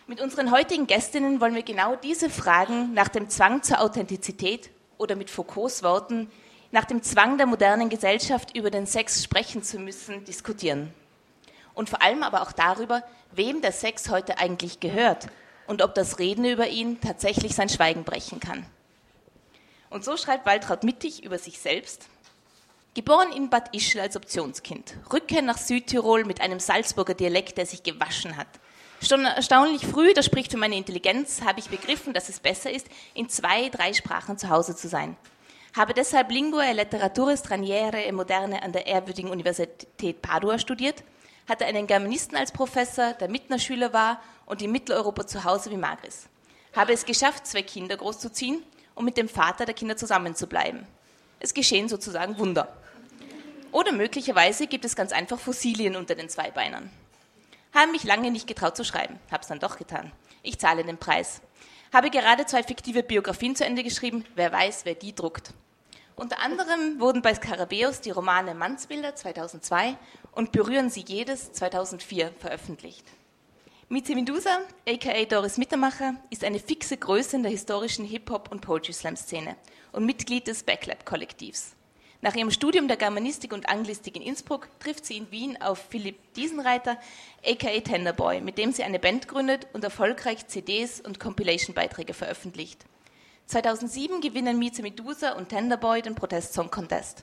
Mit 0.06 0.20
unseren 0.20 0.52
heutigen 0.52 0.86
Gästinnen 0.86 1.40
wollen 1.40 1.56
wir 1.56 1.64
genau 1.64 1.96
diese 1.96 2.30
Fragen 2.30 2.94
nach 2.94 3.08
dem 3.08 3.28
Zwang 3.28 3.64
zur 3.64 3.80
Authentizität 3.80 4.70
oder 4.98 5.16
mit 5.16 5.28
Foucaults 5.28 5.82
Worten 5.82 6.30
nach 6.70 6.84
dem 6.84 7.02
Zwang 7.02 7.38
der 7.38 7.46
modernen 7.46 7.88
Gesellschaft 7.88 8.56
über 8.56 8.70
den 8.70 8.86
Sex 8.86 9.24
sprechen 9.24 9.64
zu 9.64 9.80
müssen, 9.80 10.24
diskutieren. 10.24 10.94
Und 11.74 11.90
vor 11.90 12.02
allem 12.02 12.22
aber 12.22 12.42
auch 12.42 12.52
darüber, 12.52 13.02
wem 13.32 13.62
der 13.62 13.72
Sex 13.72 14.08
heute 14.10 14.38
eigentlich 14.38 14.78
gehört 14.78 15.26
und 15.66 15.82
ob 15.82 15.96
das 15.96 16.20
Reden 16.20 16.44
über 16.44 16.68
ihn 16.68 17.00
tatsächlich 17.00 17.56
sein 17.56 17.68
Schweigen 17.68 18.04
brechen 18.04 18.38
kann. 18.38 18.64
Und 19.90 20.04
so 20.04 20.16
schreibt 20.16 20.46
Waltraud 20.46 20.84
Mittig 20.84 21.24
über 21.24 21.38
sich 21.38 21.58
selbst. 21.58 22.06
Geboren 22.96 23.30
in 23.30 23.50
Bad 23.50 23.74
Ischl 23.74 24.00
als 24.00 24.16
Optionskind, 24.16 24.94
Rückkehr 25.12 25.42
nach 25.42 25.58
Südtirol 25.58 26.24
mit 26.24 26.40
einem 26.40 26.58
Salzburger 26.58 27.12
Dialekt, 27.12 27.58
der 27.58 27.66
sich 27.66 27.82
gewaschen 27.82 28.38
hat. 28.38 28.46
Schon 29.06 29.26
erstaunlich 29.26 29.86
früh, 29.86 30.14
das 30.14 30.24
spricht 30.24 30.50
für 30.50 30.56
meine 30.56 30.76
Intelligenz, 30.76 31.42
habe 31.42 31.60
ich 31.60 31.68
begriffen, 31.68 32.14
dass 32.14 32.30
es 32.30 32.40
besser 32.40 32.70
ist, 32.70 32.86
in 33.12 33.28
zwei, 33.28 33.68
drei 33.68 33.92
Sprachen 33.92 34.38
zu 34.38 34.48
Hause 34.48 34.74
zu 34.74 34.88
sein. 34.88 35.14
Habe 35.76 35.92
deshalb 35.92 36.30
Lingua 36.30 36.64
e 36.64 36.72
Letterature 36.72 37.36
Straniere 37.36 38.02
e 38.02 38.12
Moderne 38.12 38.62
an 38.62 38.72
der 38.72 38.86
ehrwürdigen 38.86 39.30
Universität 39.30 40.22
Padua 40.22 40.58
studiert 40.58 41.04
hatte 41.46 41.66
einen 41.66 41.86
Germanisten 41.86 42.36
als 42.36 42.50
Professor, 42.50 43.12
der 43.12 43.28
Mitnerschüler 43.28 43.92
war 43.92 44.22
und 44.46 44.62
in 44.62 44.72
Mitteleuropa 44.72 45.26
zu 45.26 45.44
Hause 45.44 45.70
wie 45.70 45.76
Magris. 45.76 46.28
Habe 46.74 46.94
es 46.94 47.04
geschafft, 47.04 47.46
zwei 47.46 47.62
Kinder 47.62 47.98
großzuziehen 47.98 48.62
und 48.94 49.04
mit 49.04 49.18
dem 49.18 49.28
Vater 49.28 49.66
der 49.66 49.74
Kinder 49.74 49.96
zusammenzubleiben. 49.98 50.86
Es 51.38 51.54
geschehen 51.54 51.88
sozusagen 51.90 52.38
Wunder. 52.38 52.74
Oder 53.72 53.92
möglicherweise 53.92 54.66
gibt 54.66 54.84
es 54.84 54.96
ganz 54.96 55.12
einfach 55.12 55.38
Fossilien 55.38 55.96
unter 55.96 56.14
den 56.14 56.28
Zweibeinern. 56.28 56.90
Habe 57.74 57.92
mich 57.92 58.04
lange 58.04 58.30
nicht 58.30 58.46
getraut 58.46 58.76
zu 58.76 58.84
schreiben, 58.84 59.18
habe 59.30 59.42
es 59.42 59.48
dann 59.48 59.60
doch 59.60 59.76
getan. 59.76 60.12
Ich 60.42 60.58
zahle 60.58 60.84
den 60.84 60.98
Preis. 60.98 61.42
Habe 61.92 62.10
gerade 62.10 62.46
zwei 62.46 62.62
fiktive 62.62 63.02
Biografien 63.02 63.54
zu 63.54 63.64
Ende 63.64 63.82
geschrieben, 63.82 64.24
wer 64.34 64.52
weiß, 64.52 64.84
wer 64.84 64.94
die 64.94 65.14
druckt. 65.14 65.52
Unter 66.14 66.40
anderem 66.40 66.98
wurden 66.98 67.20
bei 67.20 67.34
Skarabäus 67.34 68.00
die 68.00 68.10
Romane 68.10 68.54
Mannsbilder 68.54 69.14
2002 69.14 69.98
und 70.32 70.50
Berühren 70.50 70.88
Sie 70.88 71.04
jedes 71.06 71.52
2004 71.52 72.32
veröffentlicht. 72.38 73.04
Mieze 73.88 74.14
Medusa, 74.14 74.58
aka 74.88 75.24
Doris 75.26 75.58
Mittermacher, 75.58 76.14
ist 76.30 76.42
eine 76.42 76.58
fixe 76.58 76.96
Größe 76.96 77.36
in 77.36 77.42
der 77.42 77.52
historischen 77.52 78.04
Hip-Hop- 78.04 78.50
und 78.50 78.62
Poetry-Slam-Szene 78.62 79.56
und 79.92 80.06
Mitglied 80.06 80.48
des 80.48 80.64
Backlab-Kollektivs. 80.64 81.75
Nach 82.26 82.34
ihrem 82.34 82.50
Studium 82.50 82.88
der 82.88 82.96
Germanistik 82.96 83.52
und 83.52 83.68
Anglistik 83.68 84.16
in 84.16 84.22
Innsbruck 84.22 84.68
trifft 84.80 85.06
sie 85.06 85.16
in 85.16 85.30
Wien 85.30 85.62
auf 85.62 85.78
Philipp 85.90 86.34
Diesenreiter, 86.34 86.98
aka 87.46 87.78
Tenderboy, 87.78 88.40
mit 88.40 88.58
dem 88.58 88.72
sie 88.72 88.82
eine 88.82 88.98
Band 88.98 89.28
gründet 89.28 89.68
und 89.74 89.84
erfolgreich 89.84 90.44
CDs 90.48 91.00
und 91.00 91.20
Compilation-Beiträge 91.20 92.14
veröffentlicht. 92.14 92.84
2007 93.46 94.20
gewinnen 94.20 94.58
Mieze 94.58 94.82
Medusa 94.82 95.34
und 95.34 95.50
Tenderboy 95.50 96.02
den 96.02 96.16
Protest 96.16 96.52
Song 96.52 96.68
Contest. 96.68 97.22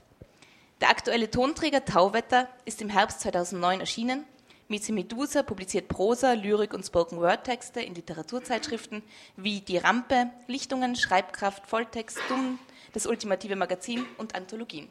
Der 0.80 0.88
aktuelle 0.88 1.30
Tonträger 1.30 1.84
Tauwetter 1.84 2.48
ist 2.64 2.80
im 2.80 2.88
Herbst 2.88 3.20
2009 3.20 3.80
erschienen. 3.80 4.24
Mieze 4.68 4.92
Medusa 4.92 5.42
publiziert 5.42 5.88
Prosa, 5.88 6.32
Lyrik 6.32 6.72
und 6.72 6.86
Spoken 6.86 7.18
Word 7.18 7.44
Texte 7.44 7.80
in 7.80 7.94
Literaturzeitschriften 7.94 9.02
wie 9.36 9.60
Die 9.60 9.76
Rampe, 9.76 10.30
Lichtungen, 10.46 10.96
Schreibkraft, 10.96 11.66
Volltext, 11.66 12.18
Dumm, 12.28 12.58
das 12.94 13.06
ultimative 13.06 13.56
Magazin 13.56 14.06
und 14.16 14.34
Anthologien. 14.34 14.88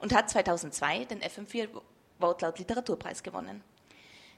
Und 0.00 0.12
hat 0.12 0.28
2002 0.30 1.04
den 1.04 1.20
FM4 1.20 1.68
Wortlaut 2.18 2.58
Literaturpreis 2.58 3.22
gewonnen. 3.22 3.62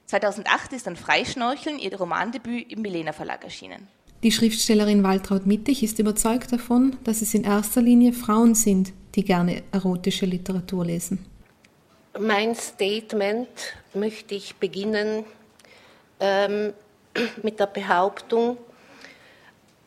2008 0.05 0.73
ist 0.73 0.87
dann 0.87 0.95
Freischnorcheln, 0.95 1.79
ihr 1.79 1.95
Romandebüt 1.97 2.71
im 2.71 2.81
Milena 2.81 3.13
Verlag 3.13 3.43
erschienen. 3.43 3.87
Die 4.23 4.31
Schriftstellerin 4.31 5.03
Waltraud 5.03 5.45
Mittig 5.45 5.83
ist 5.83 5.99
überzeugt 5.99 6.51
davon, 6.51 6.97
dass 7.03 7.21
es 7.21 7.33
in 7.33 7.43
erster 7.43 7.81
Linie 7.81 8.13
Frauen 8.13 8.55
sind, 8.55 8.93
die 9.15 9.23
gerne 9.23 9.63
erotische 9.71 10.25
Literatur 10.25 10.85
lesen. 10.85 11.25
Mein 12.19 12.55
Statement 12.55 13.75
möchte 13.93 14.33
ich 14.33 14.55
beginnen 14.55 15.23
ähm, 16.19 16.73
mit 17.43 17.59
der 17.59 17.67
Behauptung, 17.67 18.57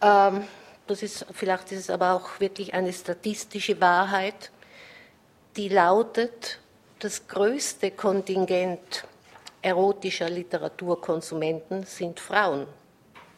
ähm, 0.00 0.44
das 0.86 1.02
ist, 1.02 1.26
vielleicht 1.32 1.72
ist 1.72 1.80
es 1.80 1.90
aber 1.90 2.12
auch 2.12 2.38
wirklich 2.38 2.72
eine 2.72 2.92
statistische 2.92 3.80
Wahrheit, 3.80 4.52
die 5.56 5.68
lautet, 5.68 6.58
das 7.00 7.26
größte 7.26 7.90
Kontingent 7.90 9.04
erotischer 9.62 10.30
Literaturkonsumenten 10.30 11.84
sind 11.84 12.20
Frauen. 12.20 12.66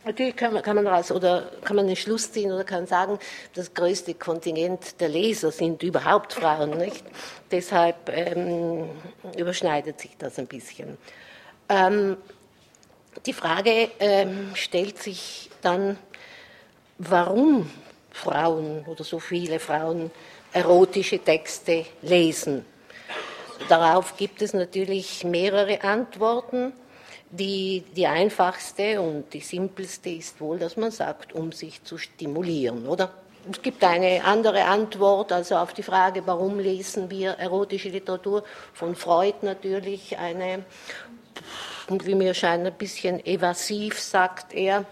Natürlich 0.04 0.34
kann 0.34 0.52
man, 0.52 0.62
kann 0.62 0.74
man 0.74 0.84
daraus 0.84 1.12
oder 1.12 1.50
kann 1.62 1.76
man 1.76 1.86
den 1.86 1.94
Schluss 1.94 2.32
ziehen 2.32 2.50
oder 2.50 2.64
kann 2.64 2.86
sagen, 2.86 3.18
das 3.54 3.72
größte 3.72 4.14
Kontingent 4.14 5.00
der 5.00 5.08
Leser 5.08 5.52
sind 5.52 5.82
überhaupt 5.82 6.32
Frauen, 6.32 6.76
nicht? 6.76 7.04
Deshalb 7.50 8.08
ähm, 8.08 8.90
überschneidet 9.36 10.00
sich 10.00 10.16
das 10.18 10.38
ein 10.40 10.48
bisschen. 10.48 10.98
Ähm, 11.68 12.16
die 13.26 13.32
Frage 13.32 13.90
ähm, 14.00 14.50
stellt 14.54 15.00
sich 15.00 15.50
dann, 15.60 15.96
warum 16.98 17.70
Frauen 18.10 18.84
oder 18.86 19.04
so 19.04 19.20
viele 19.20 19.60
Frauen 19.60 20.10
erotische 20.52 21.18
Texte 21.18 21.86
lesen. 22.02 22.64
Darauf 23.68 24.16
gibt 24.16 24.42
es 24.42 24.52
natürlich 24.52 25.24
mehrere 25.24 25.82
Antworten. 25.82 26.72
Die, 27.34 27.82
die 27.96 28.06
einfachste 28.06 29.00
und 29.00 29.32
die 29.32 29.40
simpelste 29.40 30.10
ist 30.10 30.38
wohl, 30.38 30.58
dass 30.58 30.76
man 30.76 30.90
sagt, 30.90 31.32
um 31.32 31.50
sich 31.50 31.82
zu 31.82 31.96
stimulieren, 31.96 32.86
oder? 32.86 33.10
Es 33.50 33.62
gibt 33.62 33.82
eine 33.82 34.22
andere 34.22 34.66
Antwort, 34.66 35.32
also 35.32 35.56
auf 35.56 35.72
die 35.72 35.82
Frage, 35.82 36.26
warum 36.26 36.58
lesen 36.60 37.10
wir 37.10 37.30
erotische 37.32 37.88
Literatur, 37.88 38.44
von 38.74 38.94
Freud 38.94 39.38
natürlich 39.40 40.18
eine, 40.18 40.64
wie 41.88 42.14
mir 42.14 42.34
scheint, 42.34 42.66
ein 42.66 42.74
bisschen 42.74 43.24
evasiv, 43.24 43.98
sagt 43.98 44.52
er, 44.52 44.84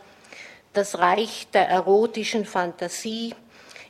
das 0.73 0.99
Reich 0.99 1.47
der 1.53 1.69
erotischen 1.69 2.47
Fantasie 2.47 3.35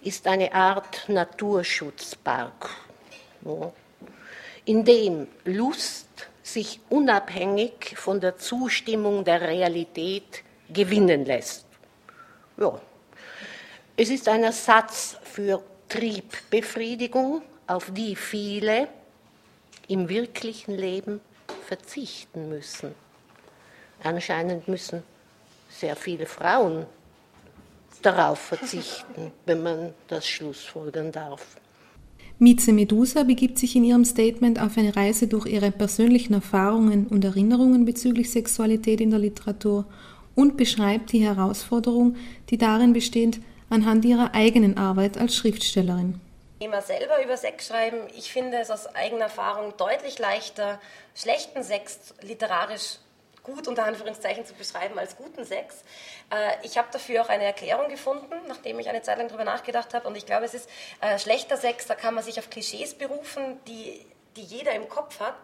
ist 0.03 0.27
eine 0.27 0.53
Art 0.53 1.09
Naturschutzpark, 1.09 2.71
in 4.65 4.85
dem 4.85 5.29
Lust, 5.45 6.10
sich 6.43 6.81
unabhängig 6.89 7.95
von 7.97 8.21
der 8.21 8.37
Zustimmung 8.39 9.25
der 9.25 9.41
Realität 9.41 10.43
gewinnen 10.73 11.25
lässt. 11.25 11.67
Ja. 12.57 12.81
Es 13.97 14.09
ist 14.09 14.29
ein 14.29 14.45
Ersatz 14.45 15.17
für 15.23 15.63
Triebbefriedigung, 15.89 17.43
auf 17.67 17.91
die 17.93 18.17
viele 18.17 18.89
im 19.89 20.09
wirklichen 20.09 20.77
Leben 20.77 21.21
verzichten 21.67 22.49
müssen. 22.49 22.95
Anscheinend 24.03 24.69
müssen 24.69 25.03
sehr 25.69 25.97
viele 25.97 26.27
Frauen 26.27 26.87
darauf 28.03 28.39
verzichten, 28.39 29.33
wenn 29.47 29.63
man 29.63 29.95
das 30.09 30.27
schlussfolgern 30.27 31.13
darf. 31.13 31.57
Mieze 32.43 32.73
Medusa 32.73 33.25
begibt 33.25 33.59
sich 33.59 33.77
in 33.77 33.85
ihrem 33.85 34.07
Statement 34.07 34.63
auf 34.63 34.79
eine 34.79 34.97
Reise 34.97 35.27
durch 35.29 35.45
ihre 35.45 35.71
persönlichen 35.71 36.33
Erfahrungen 36.33 37.07
und 37.07 37.23
Erinnerungen 37.23 37.85
bezüglich 37.85 38.31
Sexualität 38.31 39.03
in 39.03 39.11
der 39.11 39.19
Literatur 39.19 39.85
und 40.35 40.57
beschreibt 40.57 41.13
die 41.13 41.23
Herausforderung, 41.23 42.17
die 42.49 42.57
darin 42.57 42.95
besteht, 42.95 43.41
anhand 43.69 44.07
ihrer 44.07 44.35
eigenen 44.35 44.79
Arbeit 44.79 45.19
als 45.19 45.37
Schriftstellerin. 45.37 46.19
Thema 46.61 46.81
selber 46.81 47.23
über 47.23 47.37
Sex 47.37 47.67
schreiben. 47.67 47.99
Ich 48.17 48.33
finde 48.33 48.57
es 48.57 48.71
aus 48.71 48.87
eigener 48.87 49.25
Erfahrung 49.25 49.75
deutlich 49.77 50.19
leichter, 50.19 50.81
schlechten 51.15 51.63
Sex 51.63 52.15
literarisch 52.23 53.01
gut 53.55 53.69
unter 53.69 53.85
Anführungszeichen 53.85 54.47
zu 54.47 54.55
beschreiben 54.55 54.99
als 54.99 55.17
guten 55.17 55.45
Sex. 55.45 55.83
Äh, 56.31 56.53
ich 56.63 56.79
habe 56.79 56.89
dafür 56.93 57.23
auch 57.23 57.29
eine 57.29 57.45
Erklärung 57.45 57.89
gefunden, 57.89 58.35
nachdem 58.49 58.79
ich 58.79 58.89
eine 58.89 59.03
Zeit 59.03 59.19
lang 59.19 59.29
darüber 59.29 59.45
nachgedacht 59.45 59.95
habe. 59.95 60.07
Und 60.09 60.17
ich 60.17 60.27
glaube, 60.27 60.45
es 60.45 60.55
ist 60.55 60.69
äh, 61.01 61.19
schlechter 61.19 61.57
Sex, 61.57 61.87
da 61.87 61.95
kann 61.95 62.15
man 62.15 62.25
sich 62.25 62.39
auf 62.39 62.51
Klischees 62.51 62.95
berufen, 62.95 63.61
die 63.67 64.05
die 64.37 64.43
jeder 64.43 64.73
im 64.75 64.89
Kopf 64.89 65.19
hat, 65.19 65.35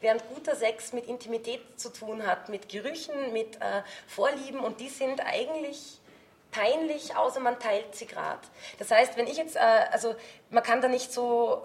während 0.00 0.28
guter 0.28 0.56
Sex 0.56 0.92
mit 0.92 1.06
Intimität 1.06 1.60
zu 1.78 1.90
tun 1.90 2.26
hat, 2.26 2.48
mit 2.48 2.68
Gerüchen, 2.68 3.32
mit 3.32 3.56
äh, 3.56 3.82
Vorlieben 4.08 4.60
und 4.60 4.80
die 4.80 4.88
sind 4.88 5.20
eigentlich 5.20 6.00
peinlich, 6.50 7.16
außer 7.16 7.40
man 7.40 7.58
teilt 7.58 7.94
sie 7.94 8.06
gerade. 8.06 8.40
Das 8.78 8.90
heißt, 8.90 9.16
wenn 9.16 9.26
ich 9.26 9.36
jetzt, 9.36 9.56
äh, 9.56 9.86
also 9.90 10.14
man 10.50 10.62
kann 10.62 10.80
da 10.80 10.88
nicht 10.88 11.12
so, 11.12 11.62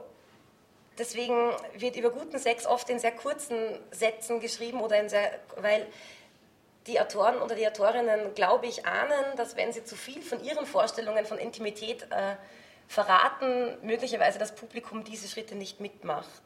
deswegen 0.98 1.52
wird 1.76 1.96
über 1.96 2.10
guten 2.10 2.40
Sex 2.40 2.66
oft 2.66 2.90
in 2.90 3.00
sehr 3.00 3.12
kurzen 3.12 3.80
Sätzen 3.92 4.40
geschrieben 4.40 4.82
oder 4.82 5.00
in 5.00 5.10
sehr, 5.10 5.32
weil 5.58 5.88
die 6.88 7.00
Autoren 7.00 7.42
oder 7.42 7.56
die 7.56 7.68
Autorinnen, 7.68 8.34
glaube 8.34 8.68
ich, 8.68 8.86
ahnen, 8.86 9.36
dass 9.36 9.56
wenn 9.56 9.74
sie 9.74 9.84
zu 9.84 9.96
viel 9.96 10.22
von 10.22 10.44
ihren 10.44 10.66
Vorstellungen 10.66 11.26
von 11.26 11.38
Intimität 11.38 12.04
äh, 12.04 12.36
verraten, 12.88 13.78
möglicherweise 13.82 14.40
das 14.40 14.56
Publikum 14.56 15.04
diese 15.04 15.28
Schritte 15.28 15.56
nicht 15.56 15.80
mitmacht. 15.82 16.42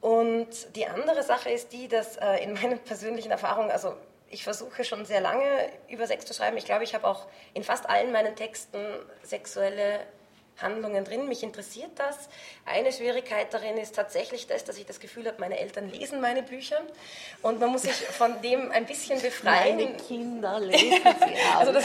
Und 0.00 0.76
die 0.76 0.86
andere 0.86 1.22
Sache 1.22 1.50
ist 1.50 1.72
die, 1.72 1.88
dass 1.88 2.16
äh, 2.16 2.42
in 2.42 2.54
meiner 2.54 2.76
persönlichen 2.76 3.30
Erfahrung, 3.30 3.70
also 3.70 3.96
ich 4.30 4.44
versuche 4.44 4.84
schon 4.84 5.04
sehr 5.04 5.20
lange 5.20 5.44
über 5.88 6.06
Sex 6.06 6.24
zu 6.24 6.32
schreiben. 6.32 6.56
Ich 6.56 6.64
glaube, 6.64 6.84
ich 6.84 6.94
habe 6.94 7.06
auch 7.06 7.26
in 7.54 7.62
fast 7.64 7.88
allen 7.88 8.12
meinen 8.12 8.34
Texten 8.34 8.82
sexuelle 9.22 10.00
Handlungen 10.60 11.04
drin. 11.04 11.28
Mich 11.28 11.42
interessiert 11.42 11.90
das. 11.96 12.28
Eine 12.64 12.92
Schwierigkeit 12.92 13.52
darin 13.52 13.78
ist 13.78 13.94
tatsächlich 13.94 14.46
das, 14.46 14.64
dass 14.64 14.78
ich 14.78 14.86
das 14.86 15.00
Gefühl 15.00 15.26
habe, 15.26 15.36
meine 15.40 15.58
Eltern 15.58 15.90
lesen 15.90 16.20
meine 16.20 16.42
Bücher 16.42 16.80
und 17.42 17.60
man 17.60 17.70
muss 17.70 17.82
sich 17.82 17.92
von 17.92 18.40
dem 18.42 18.70
ein 18.70 18.86
bisschen 18.86 19.20
befreien. 19.20 19.76
Meine 19.76 19.96
Kinder 19.96 20.60
lesen 20.60 21.00
sie 21.02 21.42
auch. 21.54 21.60
Also 21.60 21.72
das, 21.72 21.84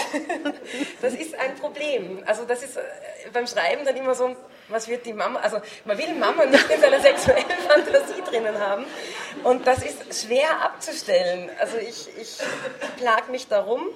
das 1.02 1.14
ist 1.14 1.36
ein 1.36 1.56
Problem. 1.56 2.24
Also 2.26 2.46
das 2.46 2.64
ist 2.64 2.78
äh, 2.78 2.82
beim 3.34 3.48
Schreiben 3.48 3.86
dann 3.86 3.96
immer 3.96 4.16
so, 4.16 4.36
was 4.70 4.88
wird 4.88 5.06
die 5.06 5.14
Mama, 5.14 5.40
also 5.40 5.60
man 5.86 5.98
will 5.98 6.14
Mama 6.16 6.46
nicht 6.46 6.70
in 6.70 6.82
seiner 6.82 7.00
sexuellen 7.00 7.46
Fantasie 7.68 8.22
drinnen 8.30 8.60
haben 8.60 8.86
und 9.44 9.66
das 9.66 9.84
ist 9.84 10.26
schwer 10.26 10.62
abzustellen. 10.62 11.50
Also 11.60 11.78
ich, 11.78 12.08
ich 12.20 12.38
plag 12.98 13.30
mich 13.30 13.48
darum. 13.48 13.88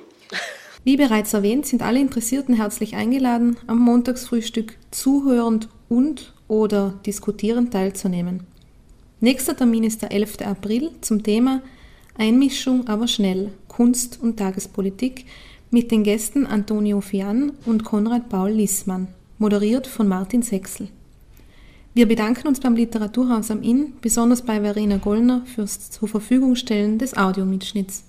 Wie 0.83 0.97
bereits 0.97 1.33
erwähnt, 1.33 1.67
sind 1.67 1.83
alle 1.83 1.99
Interessierten 1.99 2.55
herzlich 2.55 2.95
eingeladen, 2.95 3.55
am 3.67 3.77
Montagsfrühstück 3.79 4.77
zuhörend 4.89 5.69
und 5.89 6.33
oder 6.47 6.95
diskutierend 7.05 7.71
teilzunehmen. 7.71 8.41
Nächster 9.19 9.55
Termin 9.55 9.83
ist 9.83 10.01
der 10.01 10.11
11. 10.11 10.41
April 10.41 10.89
zum 11.01 11.21
Thema 11.21 11.61
Einmischung 12.17 12.87
aber 12.87 13.07
schnell, 13.07 13.51
Kunst 13.67 14.19
und 14.21 14.37
Tagespolitik 14.37 15.25
mit 15.69 15.91
den 15.91 16.03
Gästen 16.03 16.45
Antonio 16.47 16.99
Fian 16.99 17.53
und 17.65 17.85
Konrad 17.85 18.29
Paul 18.29 18.51
Lissmann, 18.51 19.07
moderiert 19.37 19.87
von 19.87 20.07
Martin 20.07 20.41
Sechsel. 20.41 20.89
Wir 21.93 22.07
bedanken 22.07 22.47
uns 22.47 22.59
beim 22.59 22.75
Literaturhaus 22.75 23.51
am 23.51 23.61
Inn, 23.61 23.93
besonders 24.01 24.41
bei 24.41 24.61
Verena 24.61 24.97
Gollner 24.97 25.45
fürs 25.45 25.91
zur 25.91 26.07
Verfügung 26.07 26.55
stellen 26.55 26.97
des 26.97 27.15
Audiomitschnitts. 27.15 28.03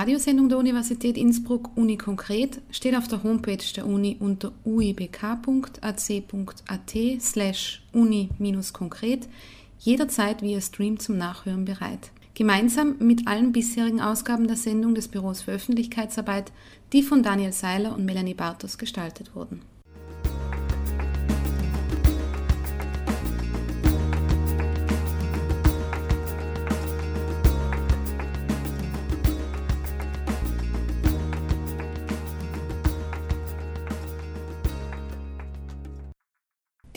Radiosendung 0.00 0.48
der 0.48 0.56
Universität 0.56 1.18
Innsbruck 1.18 1.76
Uni 1.76 1.98
Konkret 1.98 2.62
steht 2.70 2.96
auf 2.96 3.06
der 3.06 3.22
Homepage 3.22 3.62
der 3.76 3.84
Uni 3.84 4.16
unter 4.18 4.50
uibk.ac.at 4.64 5.20
slash 7.20 7.82
uni-konkret 7.92 9.28
jederzeit 9.78 10.40
via 10.40 10.62
Stream 10.62 10.98
zum 10.98 11.18
Nachhören 11.18 11.66
bereit. 11.66 12.12
Gemeinsam 12.32 12.96
mit 12.98 13.28
allen 13.28 13.52
bisherigen 13.52 14.00
Ausgaben 14.00 14.46
der 14.46 14.56
Sendung 14.56 14.94
des 14.94 15.08
Büros 15.08 15.42
für 15.42 15.52
Öffentlichkeitsarbeit, 15.52 16.50
die 16.94 17.02
von 17.02 17.22
Daniel 17.22 17.52
Seiler 17.52 17.94
und 17.94 18.06
Melanie 18.06 18.32
Bartos 18.32 18.78
gestaltet 18.78 19.34
wurden. 19.34 19.60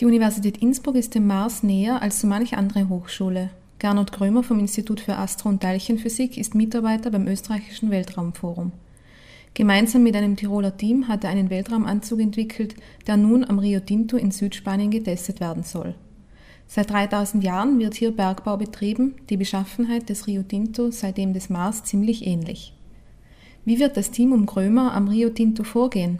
Die 0.04 0.08
Universität 0.08 0.58
Innsbruck 0.58 0.96
ist 0.96 1.14
dem 1.14 1.26
Mars 1.26 1.62
näher 1.62 2.02
als 2.02 2.20
so 2.20 2.26
manche 2.26 2.58
andere 2.58 2.90
Hochschule. 2.90 3.48
Gernot 3.78 4.12
Krömer 4.12 4.42
vom 4.42 4.58
Institut 4.58 5.00
für 5.00 5.16
Astro- 5.16 5.48
und 5.48 5.62
Teilchenphysik 5.62 6.36
ist 6.36 6.54
Mitarbeiter 6.54 7.10
beim 7.10 7.26
österreichischen 7.26 7.90
Weltraumforum. 7.90 8.72
Gemeinsam 9.54 10.02
mit 10.02 10.14
einem 10.14 10.36
Tiroler 10.36 10.76
Team 10.76 11.08
hat 11.08 11.24
er 11.24 11.30
einen 11.30 11.48
Weltraumanzug 11.48 12.20
entwickelt, 12.20 12.74
der 13.06 13.16
nun 13.16 13.46
am 13.46 13.58
Rio 13.58 13.80
Tinto 13.80 14.18
in 14.18 14.30
Südspanien 14.30 14.90
getestet 14.90 15.40
werden 15.40 15.62
soll. 15.62 15.94
Seit 16.66 16.90
3000 16.90 17.42
Jahren 17.42 17.78
wird 17.78 17.94
hier 17.94 18.14
Bergbau 18.14 18.58
betrieben, 18.58 19.14
die 19.30 19.38
Beschaffenheit 19.38 20.10
des 20.10 20.26
Rio 20.26 20.42
Tinto 20.42 20.90
sei 20.90 21.12
dem 21.12 21.32
des 21.32 21.48
Mars 21.48 21.82
ziemlich 21.82 22.26
ähnlich. 22.26 22.74
Wie 23.64 23.78
wird 23.78 23.96
das 23.96 24.10
Team 24.10 24.32
um 24.32 24.44
Krömer 24.44 24.92
am 24.92 25.08
Rio 25.08 25.30
Tinto 25.30 25.64
vorgehen? 25.64 26.18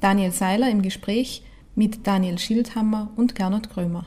Daniel 0.00 0.32
Seiler 0.32 0.68
im 0.68 0.82
Gespräch 0.82 1.44
mit 1.76 2.06
Daniel 2.06 2.38
Schildhammer 2.38 3.10
und 3.16 3.34
Gernot 3.34 3.70
Krömer. 3.70 4.06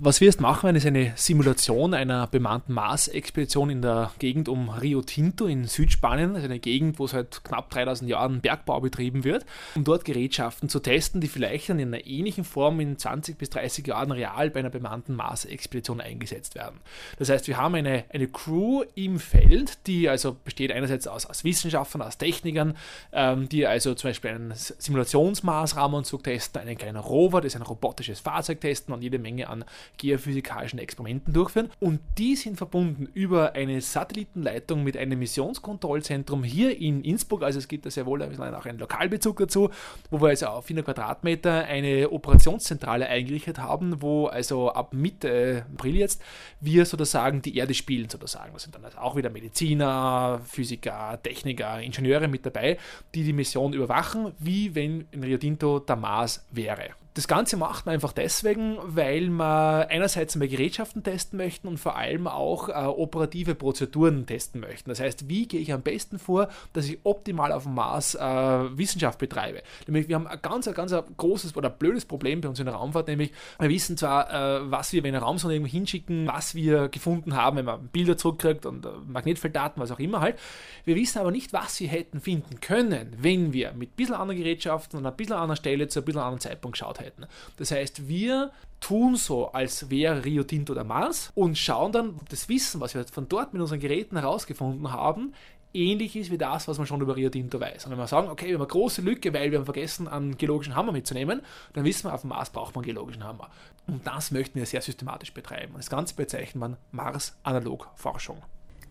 Was 0.00 0.20
wir 0.20 0.26
jetzt 0.26 0.40
machen, 0.40 0.74
ist 0.74 0.86
eine 0.86 1.12
Simulation 1.14 1.94
einer 1.94 2.26
bemannten 2.26 2.74
Mars-Expedition 2.74 3.70
in 3.70 3.80
der 3.80 4.10
Gegend 4.18 4.48
um 4.48 4.68
Rio 4.68 5.02
Tinto 5.02 5.46
in 5.46 5.66
Südspanien, 5.66 6.34
also 6.34 6.46
eine 6.46 6.58
Gegend, 6.58 6.98
wo 6.98 7.06
seit 7.06 7.44
knapp 7.44 7.70
3000 7.70 8.10
Jahren 8.10 8.40
Bergbau 8.40 8.80
betrieben 8.80 9.22
wird, 9.22 9.46
um 9.76 9.84
dort 9.84 10.04
Gerätschaften 10.04 10.68
zu 10.68 10.80
testen, 10.80 11.20
die 11.20 11.28
vielleicht 11.28 11.68
dann 11.68 11.78
in 11.78 11.94
einer 11.94 12.04
ähnlichen 12.06 12.42
Form 12.42 12.80
in 12.80 12.98
20 12.98 13.38
bis 13.38 13.50
30 13.50 13.86
Jahren 13.86 14.10
real 14.10 14.50
bei 14.50 14.60
einer 14.60 14.70
bemannten 14.70 15.14
Mars-Expedition 15.14 16.00
eingesetzt 16.00 16.56
werden. 16.56 16.80
Das 17.18 17.28
heißt, 17.28 17.46
wir 17.46 17.56
haben 17.56 17.76
eine, 17.76 18.04
eine 18.12 18.26
Crew 18.26 18.82
im 18.96 19.20
Feld, 19.20 19.86
die 19.86 20.08
also 20.08 20.36
besteht 20.44 20.72
einerseits 20.72 21.06
aus, 21.06 21.24
aus 21.24 21.44
Wissenschaftlern, 21.44 22.02
aus 22.02 22.18
Technikern, 22.18 22.76
ähm, 23.12 23.48
die 23.48 23.64
also 23.66 23.94
zum 23.94 24.10
Beispiel 24.10 24.30
einen 24.30 24.52
Simulationsmaßrahmenanzug 24.54 26.24
testen, 26.24 26.62
einen 26.62 26.76
kleinen 26.76 26.96
Rover, 26.96 27.40
das 27.40 27.54
ist 27.54 27.60
ein 27.60 27.66
robotisches 27.66 28.18
Fahrzeug 28.18 28.60
testen 28.60 28.92
und 28.92 29.02
jede 29.02 29.20
Menge 29.20 29.48
an 29.48 29.64
geophysikalischen 29.98 30.78
Experimenten 30.78 31.32
durchführen. 31.32 31.70
Und 31.80 32.00
die 32.18 32.36
sind 32.36 32.56
verbunden 32.56 33.08
über 33.14 33.54
eine 33.54 33.80
Satellitenleitung 33.80 34.82
mit 34.82 34.96
einem 34.96 35.18
Missionskontrollzentrum 35.18 36.44
hier 36.44 36.78
in 36.78 37.02
Innsbruck. 37.02 37.42
Also 37.42 37.58
es 37.58 37.68
gibt 37.68 37.86
da 37.86 37.90
sehr 37.90 38.06
wohl 38.06 38.22
auch 38.22 38.66
einen 38.66 38.78
Lokalbezug 38.78 39.38
dazu, 39.38 39.70
wo 40.10 40.20
wir 40.20 40.28
also 40.28 40.46
auf 40.46 40.66
400 40.66 40.84
Quadratmeter 40.84 41.64
eine 41.64 42.10
Operationszentrale 42.10 43.06
eingerichtet 43.06 43.58
haben, 43.58 44.02
wo 44.02 44.26
also 44.26 44.70
ab 44.70 44.92
Mitte 44.92 45.66
April 45.74 45.96
jetzt 45.96 46.22
wir 46.60 46.84
sozusagen 46.86 47.42
die 47.42 47.56
Erde 47.56 47.74
spielen 47.74 48.08
sozusagen. 48.08 48.52
Da 48.52 48.58
sind 48.58 48.74
dann 48.74 48.84
also 48.84 48.98
auch 48.98 49.16
wieder 49.16 49.30
Mediziner, 49.30 50.40
Physiker, 50.44 51.18
Techniker, 51.22 51.80
Ingenieure 51.80 52.28
mit 52.28 52.46
dabei, 52.46 52.78
die 53.14 53.24
die 53.24 53.32
Mission 53.32 53.72
überwachen, 53.72 54.32
wie 54.38 54.74
wenn 54.74 55.06
in 55.10 55.22
Rio 55.22 55.38
Tinto 55.38 55.80
der 55.80 55.96
Mars 55.96 56.46
wäre. 56.50 56.90
Das 57.16 57.28
Ganze 57.28 57.56
macht 57.56 57.86
man 57.86 57.94
einfach 57.94 58.12
deswegen, 58.12 58.76
weil 58.82 59.30
man 59.30 59.84
einerseits 59.84 60.34
mal 60.34 60.48
Gerätschaften 60.48 61.04
testen 61.04 61.36
möchten 61.36 61.68
und 61.68 61.78
vor 61.78 61.94
allem 61.96 62.26
auch 62.26 62.68
äh, 62.68 62.72
operative 62.72 63.54
Prozeduren 63.54 64.26
testen 64.26 64.60
möchten. 64.60 64.90
Das 64.90 64.98
heißt, 64.98 65.28
wie 65.28 65.46
gehe 65.46 65.60
ich 65.60 65.72
am 65.72 65.82
besten 65.82 66.18
vor, 66.18 66.48
dass 66.72 66.88
ich 66.88 66.98
optimal 67.04 67.52
auf 67.52 67.62
dem 67.62 67.74
Mars 67.74 68.16
äh, 68.16 68.20
Wissenschaft 68.20 69.20
betreibe. 69.20 69.62
Nämlich, 69.86 70.08
wir 70.08 70.16
haben 70.16 70.26
ein 70.26 70.40
ganz, 70.42 70.68
ganz 70.74 70.92
großes 71.16 71.56
oder 71.56 71.70
blödes 71.70 72.04
Problem 72.04 72.40
bei 72.40 72.48
uns 72.48 72.58
in 72.58 72.66
der 72.66 72.74
Raumfahrt, 72.74 73.06
nämlich 73.06 73.30
wir 73.60 73.68
wissen 73.68 73.96
zwar, 73.96 74.32
äh, 74.32 74.68
was 74.72 74.92
wir, 74.92 75.04
wenn 75.04 75.14
eine 75.14 75.24
Raumsonde 75.24 75.54
irgendwo 75.54 75.70
hinschicken, 75.70 76.26
was 76.26 76.56
wir 76.56 76.88
gefunden 76.88 77.36
haben, 77.36 77.58
wenn 77.58 77.64
man 77.64 77.86
Bilder 77.90 78.16
zurückkriegt 78.16 78.66
und 78.66 78.86
äh, 78.86 78.88
Magnetfelddaten, 79.06 79.80
was 79.80 79.92
auch 79.92 80.00
immer 80.00 80.20
halt. 80.20 80.36
Wir 80.84 80.96
wissen 80.96 81.20
aber 81.20 81.30
nicht, 81.30 81.52
was 81.52 81.78
wir 81.78 81.86
hätten 81.86 82.20
finden 82.20 82.58
können, 82.60 83.14
wenn 83.18 83.52
wir 83.52 83.72
mit 83.72 83.90
ein 83.92 83.96
bisschen 83.96 84.16
anderen 84.16 84.40
Gerätschaften 84.40 84.98
und 84.98 85.06
ein 85.06 85.14
bisschen 85.14 85.36
anderer 85.36 85.54
Stelle 85.54 85.86
zu 85.86 86.00
ein 86.00 86.04
bisschen 86.04 86.20
anderen 86.20 86.40
Zeitpunkt 86.40 86.76
geschaut 86.76 86.98
hätten 86.98 87.03
auftreten. 87.04 87.26
Das 87.56 87.70
heißt, 87.70 88.08
wir 88.08 88.50
tun 88.80 89.16
so, 89.16 89.48
als 89.52 89.90
wäre 89.90 90.24
Rio 90.24 90.42
Tinto 90.44 90.74
der 90.74 90.84
Mars 90.84 91.30
und 91.34 91.56
schauen 91.56 91.92
dann, 91.92 92.10
ob 92.20 92.28
das 92.28 92.48
Wissen, 92.48 92.80
was 92.80 92.94
wir 92.94 93.04
von 93.04 93.28
dort 93.28 93.52
mit 93.52 93.62
unseren 93.62 93.80
Geräten 93.80 94.16
herausgefunden 94.16 94.92
haben, 94.92 95.34
ähnlich 95.72 96.14
ist 96.14 96.30
wie 96.30 96.38
das, 96.38 96.68
was 96.68 96.78
man 96.78 96.86
schon 96.86 97.00
über 97.00 97.16
Rio 97.16 97.30
Tinto 97.30 97.60
weiß. 97.60 97.86
Und 97.86 97.92
wenn 97.92 97.98
wir 97.98 98.06
sagen, 98.06 98.28
okay, 98.28 98.46
wir 98.46 98.54
haben 98.54 98.62
eine 98.62 98.68
große 98.68 99.02
Lücke, 99.02 99.32
weil 99.32 99.50
wir 99.50 99.58
haben 99.58 99.64
vergessen, 99.64 100.06
einen 100.06 100.36
geologischen 100.36 100.76
Hammer 100.76 100.92
mitzunehmen, 100.92 101.42
dann 101.72 101.84
wissen 101.84 102.08
wir, 102.08 102.14
auf 102.14 102.20
dem 102.20 102.30
Mars 102.30 102.50
braucht 102.50 102.74
man 102.74 102.84
einen 102.84 102.94
geologischen 102.94 103.24
Hammer. 103.24 103.50
Und 103.86 104.06
das 104.06 104.30
möchten 104.30 104.58
wir 104.58 104.66
sehr 104.66 104.82
systematisch 104.82 105.32
betreiben. 105.32 105.74
Das 105.76 105.90
Ganze 105.90 106.14
bezeichnet 106.14 106.56
man 106.56 106.76
Mars-Analog-Forschung. 106.92 108.38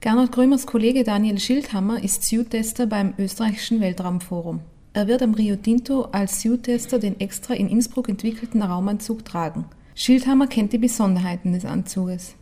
Gernot 0.01 0.33
Krömers 0.33 0.67
Kollege 0.67 1.05
Daniel 1.05 1.39
Schildhammer 1.39 2.03
ist 2.03 2.23
Suit-Tester 2.23 2.87
beim 2.87 3.13
österreichischen 3.17 3.79
Weltraumforum. 3.79 4.59
Er 4.95 5.07
wird 5.07 5.23
am 5.23 5.33
Rio 5.33 5.55
Tinto 5.55 6.03
als 6.11 6.39
Suit-Tester 6.41 6.99
den 6.99 7.19
extra 7.19 7.55
in 7.55 7.67
Innsbruck 7.67 8.09
entwickelten 8.09 8.61
Raumanzug 8.61 9.25
tragen. 9.25 9.65
Schildhammer 9.95 10.45
kennt 10.45 10.71
die 10.71 10.77
Besonderheiten 10.77 11.53
des 11.53 11.65
Anzuges. 11.65 12.35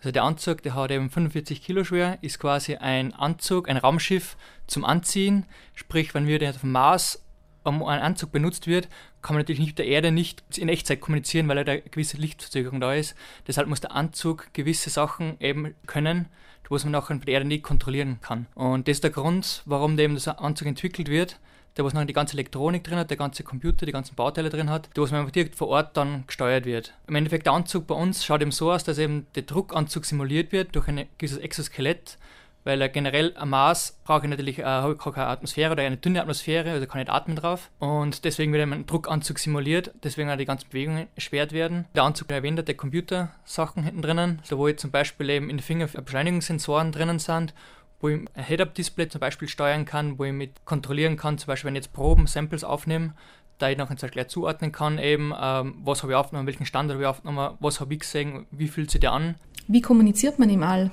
Also 0.00 0.10
der 0.10 0.24
Anzug, 0.24 0.62
der 0.62 0.74
hat 0.74 0.90
eben 0.90 1.08
45 1.08 1.62
Kilo 1.62 1.84
schwer, 1.84 2.18
ist 2.20 2.38
quasi 2.38 2.74
ein 2.74 3.14
Anzug, 3.14 3.70
ein 3.70 3.78
Raumschiff 3.78 4.36
zum 4.66 4.84
Anziehen. 4.84 5.46
Sprich, 5.74 6.12
wenn 6.12 6.26
wir 6.26 6.50
auf 6.50 6.60
dem 6.60 6.72
Mars 6.72 7.24
um 7.64 7.82
ein 7.82 8.00
Anzug 8.00 8.30
benutzt 8.30 8.66
wird, 8.66 8.88
kann 9.22 9.34
man 9.34 9.40
natürlich 9.40 9.66
mit 9.66 9.78
der 9.78 9.86
Erde 9.86 10.12
nicht 10.12 10.44
in 10.58 10.68
Echtzeit 10.68 11.00
kommunizieren, 11.00 11.48
weil 11.48 11.64
da 11.64 11.72
eine 11.72 11.80
gewisse 11.80 12.18
Lichtverzögerung 12.18 12.78
da 12.78 12.92
ist. 12.92 13.14
Deshalb 13.46 13.68
muss 13.68 13.80
der 13.80 13.92
Anzug 13.92 14.52
gewisse 14.52 14.90
Sachen 14.90 15.40
eben 15.40 15.74
können, 15.86 16.26
was 16.68 16.84
man 16.84 16.94
auch 16.94 17.06
von 17.06 17.22
der 17.22 17.32
Erde 17.32 17.46
nicht 17.46 17.62
kontrollieren 17.62 18.18
kann. 18.20 18.48
Und 18.54 18.86
das 18.86 18.98
ist 18.98 19.04
der 19.04 19.10
Grund, 19.10 19.62
warum 19.64 19.98
eben 19.98 20.18
der 20.22 20.40
Anzug 20.42 20.68
entwickelt 20.68 21.08
wird, 21.08 21.40
der 21.76 21.84
was 21.84 21.94
noch 21.94 22.04
die 22.04 22.12
ganze 22.12 22.34
Elektronik 22.34 22.84
drin 22.84 22.98
hat, 22.98 23.10
der 23.10 23.16
ganze 23.16 23.42
Computer, 23.42 23.86
die 23.86 23.92
ganzen 23.92 24.14
Bauteile 24.14 24.50
drin 24.50 24.70
hat, 24.70 24.88
der 24.96 25.02
was 25.02 25.10
man 25.10 25.30
direkt 25.30 25.56
vor 25.56 25.68
Ort 25.68 25.96
dann 25.96 26.24
gesteuert 26.26 26.64
wird. 26.64 26.94
Im 27.06 27.14
Endeffekt 27.14 27.46
der 27.46 27.52
Anzug 27.52 27.86
bei 27.86 27.94
uns 27.94 28.24
schaut 28.24 28.42
eben 28.42 28.52
so 28.52 28.72
aus, 28.72 28.84
dass 28.84 28.98
eben 28.98 29.26
der 29.34 29.42
Druckanzug 29.42 30.04
simuliert 30.04 30.52
wird 30.52 30.74
durch 30.74 30.88
ein 30.88 31.06
gewisses 31.18 31.38
Exoskelett, 31.38 32.18
weil 32.64 32.80
er 32.80 32.88
generell 32.88 33.32
am 33.36 33.50
Mars 33.50 33.96
brauche 34.04 34.24
ich 34.24 34.30
natürlich 34.30 34.58
äh, 34.58 34.62
keine 34.62 35.28
Atmosphäre 35.28 35.72
oder 35.72 35.84
eine 35.84 35.98
dünne 35.98 36.20
Atmosphäre, 36.20 36.72
also 36.72 36.86
kann 36.86 36.98
nicht 36.98 37.10
atmen 37.10 37.36
drauf. 37.36 37.70
Und 37.78 38.24
deswegen 38.24 38.52
wird 38.52 38.62
ein 38.62 38.86
Druckanzug 38.86 39.38
simuliert, 39.38 39.92
deswegen 40.02 40.30
auch 40.30 40.36
die 40.36 40.46
ganzen 40.46 40.68
Bewegungen 40.68 41.06
erschwert 41.14 41.52
werden. 41.52 41.84
Der 41.94 42.02
Anzug 42.02 42.30
erwähnt 42.32 42.58
hat, 42.58 42.66
der 42.66 42.76
Computersachen 42.76 43.84
hinten 43.84 44.02
drinnen, 44.02 44.42
da 44.48 44.58
wo 44.58 44.66
jetzt 44.66 44.80
zum 44.80 44.90
Beispiel 44.90 45.30
eben 45.30 45.48
in 45.48 45.58
den 45.58 45.62
Finger 45.62 45.86
Beschleunigungssensoren 45.86 46.90
drinnen 46.90 47.20
sind 47.20 47.54
wo 48.00 48.08
ich 48.08 48.20
ein 48.34 48.44
Head-Up-Display 48.44 49.08
zum 49.08 49.20
Beispiel 49.20 49.48
steuern 49.48 49.84
kann, 49.84 50.18
wo 50.18 50.24
ich 50.24 50.32
mit 50.32 50.64
kontrollieren 50.64 51.16
kann, 51.16 51.38
zum 51.38 51.48
Beispiel 51.48 51.68
wenn 51.68 51.76
ich 51.76 51.84
jetzt 51.84 51.92
Proben, 51.92 52.26
Samples 52.26 52.64
aufnehme, 52.64 53.14
da 53.58 53.70
ich 53.70 53.78
nachher 53.78 53.96
gleich 54.08 54.28
zuordnen 54.28 54.72
kann, 54.72 54.98
eben, 54.98 55.32
ähm, 55.40 55.76
was 55.82 56.02
habe 56.02 56.12
ich 56.12 56.16
aufgenommen, 56.16 56.46
welchen 56.46 56.66
Standard 56.66 56.96
habe 56.96 57.04
ich 57.04 57.08
aufgenommen, 57.08 57.56
was 57.60 57.80
habe 57.80 57.94
ich 57.94 58.00
gesehen, 58.00 58.46
wie 58.50 58.68
fühlt 58.68 58.90
sich 58.90 59.00
der 59.00 59.12
an. 59.12 59.36
Wie 59.66 59.80
kommuniziert 59.80 60.38
man 60.38 60.50
im 60.50 60.62
All? 60.62 60.90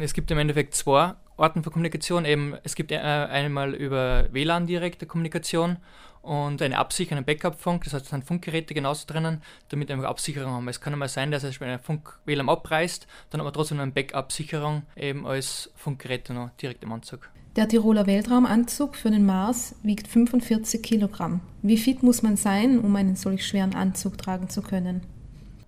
Es 0.00 0.14
gibt 0.14 0.30
im 0.30 0.38
Endeffekt 0.38 0.74
zwei 0.74 1.14
Arten 1.36 1.62
von 1.62 1.72
Kommunikation. 1.72 2.24
Eben, 2.24 2.54
es 2.62 2.74
gibt 2.74 2.92
äh, 2.92 2.96
einmal 2.96 3.74
über 3.74 4.26
WLAN 4.32 4.66
direkte 4.66 5.06
Kommunikation 5.06 5.76
und 6.22 6.60
eine 6.60 6.78
Absicherung, 6.78 7.18
einen 7.18 7.26
Backup-Funk, 7.26 7.84
das 7.84 7.92
heißt, 7.92 8.04
es 8.06 8.10
sind 8.10 8.24
Funkgeräte 8.24 8.74
genauso 8.74 9.06
drinnen, 9.06 9.42
damit 9.68 9.88
wir 9.88 9.94
einfach 9.94 10.08
Absicherung 10.08 10.52
haben. 10.52 10.68
Es 10.68 10.80
kann 10.80 10.92
einmal 10.92 11.08
sein, 11.08 11.30
dass 11.30 11.44
es, 11.44 11.60
wenn 11.60 11.68
ein 11.68 11.78
Funk 11.78 12.18
WLAN 12.24 12.48
abreißt, 12.48 13.06
dann 13.30 13.40
aber 13.40 13.52
trotzdem 13.52 13.78
eine 13.78 13.92
Backup-Sicherung 13.92 14.82
eben 14.96 15.26
als 15.26 15.70
Funkgeräte 15.76 16.34
noch 16.34 16.50
direkt 16.60 16.82
im 16.82 16.92
Anzug. 16.92 17.30
Der 17.54 17.68
Tiroler 17.68 18.06
Weltraumanzug 18.06 18.96
für 18.96 19.10
den 19.10 19.24
Mars 19.24 19.76
wiegt 19.82 20.08
45 20.08 20.82
Kilogramm. 20.82 21.40
Wie 21.62 21.78
fit 21.78 22.02
muss 22.02 22.22
man 22.22 22.36
sein, 22.36 22.80
um 22.80 22.94
einen 22.96 23.16
solch 23.16 23.46
schweren 23.46 23.74
Anzug 23.74 24.18
tragen 24.18 24.50
zu 24.50 24.60
können? 24.60 25.02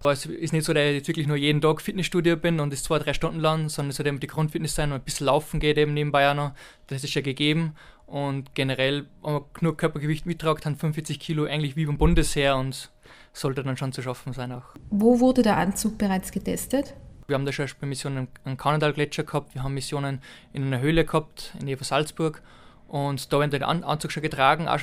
Es 0.04 0.26
ist 0.26 0.52
nicht 0.52 0.64
so, 0.64 0.72
dass 0.72 0.84
ich 0.84 0.94
jetzt 0.94 1.08
wirklich 1.08 1.26
nur 1.26 1.36
jeden 1.36 1.60
Tag 1.60 1.80
Fitnessstudio 1.80 2.36
bin 2.36 2.60
und 2.60 2.72
es 2.72 2.84
zwei, 2.84 2.98
drei 2.98 3.12
Stunden 3.12 3.40
lang, 3.40 3.68
sondern 3.68 3.90
es 3.90 3.96
soll 3.96 4.06
eben 4.06 4.20
die 4.20 4.28
Grundfitness 4.28 4.74
sein 4.74 4.92
und 4.92 5.00
ein 5.00 5.04
bisschen 5.04 5.26
laufen 5.26 5.58
geht 5.58 5.76
eben 5.76 5.92
nebenbei 5.92 6.30
auch 6.30 6.34
noch. 6.34 6.52
Das 6.86 7.02
ist 7.02 7.14
ja 7.14 7.20
gegeben. 7.20 7.74
Und 8.06 8.54
generell, 8.54 9.06
wenn 9.22 9.32
man 9.32 9.42
genug 9.52 9.76
Körpergewicht 9.76 10.24
mittragt, 10.24 10.64
dann 10.64 10.76
45 10.76 11.20
Kilo 11.20 11.44
eigentlich 11.44 11.76
wie 11.76 11.84
beim 11.84 11.98
Bundesheer 11.98 12.56
und 12.56 12.90
sollte 13.32 13.62
dann 13.62 13.76
schon 13.76 13.92
zu 13.92 14.00
schaffen 14.00 14.32
sein 14.32 14.52
auch. 14.52 14.64
Wo 14.90 15.20
wurde 15.20 15.42
der 15.42 15.56
Anzug 15.56 15.98
bereits 15.98 16.32
getestet? 16.32 16.94
Wir 17.26 17.34
haben 17.34 17.44
da 17.44 17.52
schon 17.52 17.68
Missionen 17.82 18.28
am 18.44 18.56
Kanadal-Gletscher 18.56 19.24
gehabt, 19.24 19.54
wir 19.54 19.62
haben 19.62 19.74
Missionen 19.74 20.22
in 20.54 20.64
einer 20.64 20.80
Höhle 20.80 21.04
gehabt, 21.04 21.52
in 21.60 21.66
der 21.66 21.76
von 21.76 21.84
Salzburg. 21.84 22.40
Und 22.86 23.30
da 23.30 23.40
werden 23.40 23.50
der 23.50 23.68
Anzug 23.68 24.12
schon 24.12 24.22
getragen, 24.22 24.66
auch 24.66 24.78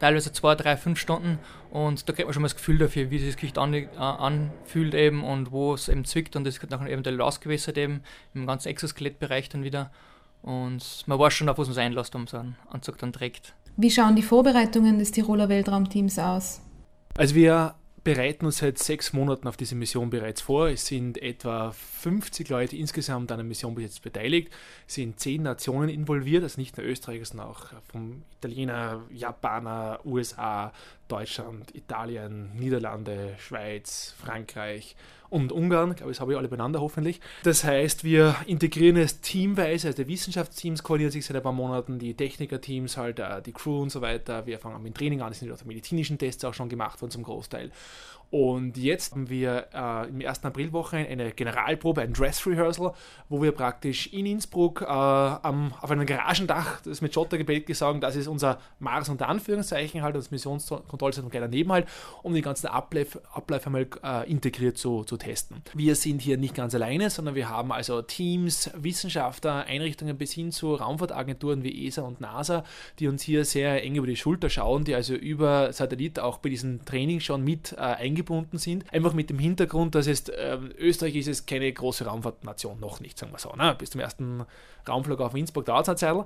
teilweise 0.00 0.32
zwei, 0.32 0.54
drei, 0.54 0.76
fünf 0.76 0.98
Stunden 0.98 1.38
und 1.70 2.08
da 2.08 2.12
kriegt 2.12 2.26
man 2.26 2.32
schon 2.34 2.42
mal 2.42 2.48
das 2.48 2.56
Gefühl 2.56 2.78
dafür, 2.78 3.10
wie 3.10 3.18
sich 3.18 3.28
das 3.28 3.36
Gesicht 3.36 3.58
an, 3.58 3.74
äh, 3.74 3.86
anfühlt 3.96 4.94
eben 4.94 5.24
und 5.24 5.52
wo 5.52 5.74
es 5.74 5.88
eben 5.88 6.04
zwickt 6.04 6.36
und 6.36 6.44
das 6.44 6.60
wird 6.60 6.70
nachher 6.70 6.90
eventuell 6.90 7.20
ausgewässert 7.20 7.78
eben 7.78 8.02
im 8.34 8.46
ganzen 8.46 8.68
Exoskelettbereich 8.68 9.48
dann 9.48 9.64
wieder 9.64 9.90
und 10.42 11.04
man 11.06 11.18
weiß 11.18 11.34
schon, 11.34 11.48
auf 11.48 11.58
was 11.58 11.68
man 11.68 11.74
sich 11.74 11.82
einlässt, 11.82 12.14
um 12.14 12.26
so 12.26 12.38
einen 12.38 12.56
Anzug 12.70 12.98
dann 12.98 13.12
trägt. 13.12 13.54
Wie 13.76 13.90
schauen 13.90 14.16
die 14.16 14.22
Vorbereitungen 14.22 14.98
des 14.98 15.10
Tiroler 15.10 15.48
Weltraumteams 15.48 16.18
aus? 16.18 16.62
Also 17.16 17.34
wir 17.34 17.74
bereiten 18.06 18.46
uns 18.46 18.58
seit 18.58 18.78
sechs 18.78 19.12
Monaten 19.12 19.48
auf 19.48 19.56
diese 19.56 19.74
Mission 19.74 20.10
bereits 20.10 20.40
vor. 20.40 20.68
Es 20.68 20.86
sind 20.86 21.20
etwa 21.20 21.72
50 21.72 22.48
Leute 22.50 22.76
insgesamt 22.76 23.32
an 23.32 23.38
der 23.38 23.44
Mission 23.44 23.74
bis 23.74 23.82
jetzt 23.82 24.02
beteiligt. 24.02 24.54
Es 24.86 24.94
sind 24.94 25.18
zehn 25.18 25.42
Nationen 25.42 25.88
involviert, 25.88 26.44
also 26.44 26.60
nicht 26.60 26.76
nur 26.76 26.86
Österreich, 26.86 27.26
sondern 27.26 27.48
auch 27.48 27.66
vom 27.90 28.22
Italiener, 28.38 29.02
Japaner, 29.10 29.98
USA, 30.04 30.72
Deutschland, 31.08 31.74
Italien, 31.74 32.54
Niederlande, 32.54 33.34
Schweiz, 33.40 34.14
Frankreich 34.16 34.94
und 35.28 35.52
Ungarn. 35.52 35.90
Ich 35.90 35.96
glaube, 35.96 36.12
das 36.12 36.20
habe 36.20 36.32
ich 36.32 36.38
alle 36.38 36.48
beieinander 36.48 36.80
hoffentlich. 36.80 37.20
Das 37.42 37.64
heißt, 37.64 38.04
wir 38.04 38.36
integrieren 38.46 38.96
es 38.96 39.20
teamweise, 39.20 39.88
also 39.88 40.02
die 40.02 40.08
Wissenschaftsteams 40.08 40.82
koordinieren 40.82 41.12
sich 41.12 41.24
seit 41.24 41.36
ein 41.36 41.42
paar 41.42 41.52
Monaten, 41.52 41.98
die 41.98 42.14
Technikerteams, 42.14 42.96
halt 42.96 43.18
äh, 43.18 43.42
die 43.42 43.52
Crew 43.52 43.82
und 43.82 43.90
so 43.90 44.00
weiter. 44.00 44.46
Wir 44.46 44.58
fangen 44.58 44.82
mit 44.82 44.94
dem 44.94 44.98
Training 44.98 45.22
an, 45.22 45.32
es 45.32 45.40
sind 45.40 45.52
auch 45.52 45.58
die 45.58 45.66
medizinischen 45.66 46.18
Tests 46.18 46.44
auch 46.44 46.54
schon 46.54 46.68
gemacht 46.68 47.00
worden 47.00 47.10
zum 47.10 47.22
Großteil. 47.22 47.70
Und 48.30 48.76
jetzt 48.76 49.12
haben 49.12 49.30
wir 49.30 49.68
äh, 49.72 50.08
im 50.08 50.26
1. 50.26 50.44
Aprilwoche 50.44 50.96
eine 50.96 51.30
Generalprobe, 51.30 52.02
ein 52.02 52.12
Dress 52.12 52.44
Rehearsal, 52.44 52.92
wo 53.28 53.40
wir 53.40 53.52
praktisch 53.52 54.08
in 54.12 54.26
Innsbruck 54.26 54.82
äh, 54.82 54.84
am, 54.86 55.72
auf 55.80 55.90
einem 55.90 56.06
Garagendach, 56.06 56.78
das 56.78 56.86
ist 56.88 57.02
mit 57.02 57.14
Schotter 57.14 57.38
gebellt 57.38 57.66
gesagt, 57.66 58.02
das 58.02 58.16
ist 58.16 58.26
unser 58.26 58.58
Mars 58.80 59.08
unter 59.08 59.28
Anführungszeichen 59.28 60.02
halt, 60.02 60.16
das 60.16 60.32
Missionskontrollzentrum 60.32 61.30
gleich 61.30 61.42
daneben 61.42 61.70
halt, 61.70 61.86
um 62.22 62.34
den 62.34 62.42
ganzen 62.42 62.66
Ablauf, 62.66 63.18
Ablauf 63.32 63.64
einmal 63.66 63.86
äh, 64.02 64.28
integriert 64.28 64.76
zu, 64.76 65.04
zu 65.04 65.16
testen. 65.16 65.62
Wir 65.74 65.94
sind 65.94 66.20
hier 66.20 66.36
nicht 66.36 66.54
ganz 66.54 66.74
alleine, 66.74 67.10
sondern 67.10 67.36
wir 67.36 67.48
haben 67.48 67.70
also 67.70 68.02
Teams, 68.02 68.70
Wissenschaftler, 68.74 69.66
Einrichtungen 69.66 70.18
bis 70.18 70.32
hin 70.32 70.50
zu 70.50 70.74
Raumfahrtagenturen 70.74 71.62
wie 71.62 71.86
ESA 71.86 72.02
und 72.02 72.20
NASA, 72.20 72.64
die 72.98 73.06
uns 73.06 73.22
hier 73.22 73.44
sehr 73.44 73.84
eng 73.84 73.94
über 73.94 74.06
die 74.06 74.16
Schulter 74.16 74.50
schauen, 74.50 74.84
die 74.84 74.96
also 74.96 75.14
über 75.14 75.72
Satellit 75.72 76.18
auch 76.18 76.38
bei 76.38 76.48
diesem 76.48 76.84
Training 76.84 77.20
schon 77.20 77.44
mit 77.44 77.72
äh, 77.72 77.76
eingebunden 78.16 78.58
sind. 78.58 78.92
Einfach 78.92 79.12
mit 79.12 79.30
dem 79.30 79.38
Hintergrund, 79.38 79.94
dass 79.94 80.06
es 80.06 80.28
äh, 80.28 80.58
Österreich 80.78 81.16
ist 81.16 81.28
es 81.28 81.46
keine 81.46 81.70
große 81.72 82.06
Raumfahrtnation, 82.06 82.80
noch 82.80 83.00
nicht, 83.00 83.18
sagen 83.18 83.32
wir 83.32 83.38
so. 83.38 83.52
Ne? 83.52 83.74
Bis 83.78 83.90
zum 83.90 84.00
ersten 84.00 84.44
Raumflug 84.88 85.20
auf 85.20 85.34
Innsbruck 85.34 85.66
dauert 85.66 85.88
es 85.88 86.00
Zeit. 86.00 86.16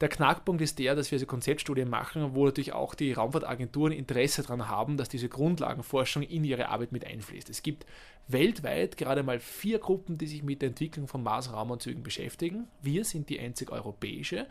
Der 0.00 0.08
Knackpunkt 0.08 0.62
ist 0.62 0.78
der, 0.78 0.94
dass 0.94 1.10
wir 1.10 1.18
so 1.18 1.26
Konzeptstudien 1.26 1.88
machen, 1.88 2.34
wo 2.34 2.46
natürlich 2.46 2.72
auch 2.72 2.94
die 2.94 3.12
Raumfahrtagenturen 3.12 3.92
Interesse 3.92 4.42
daran 4.42 4.68
haben, 4.68 4.96
dass 4.96 5.08
diese 5.08 5.28
Grundlagenforschung 5.28 6.22
in 6.22 6.44
ihre 6.44 6.68
Arbeit 6.68 6.92
mit 6.92 7.06
einfließt. 7.06 7.50
Es 7.50 7.62
gibt 7.62 7.86
weltweit 8.28 8.96
gerade 8.96 9.22
mal 9.22 9.40
vier 9.40 9.78
Gruppen, 9.78 10.18
die 10.18 10.26
sich 10.26 10.42
mit 10.42 10.60
der 10.60 10.68
Entwicklung 10.68 11.08
von 11.08 11.22
Mars-Raumanzügen 11.22 12.02
beschäftigen. 12.02 12.68
Wir 12.82 13.04
sind 13.04 13.30
die 13.30 13.40
einzig 13.40 13.72
europäische. 13.72 14.46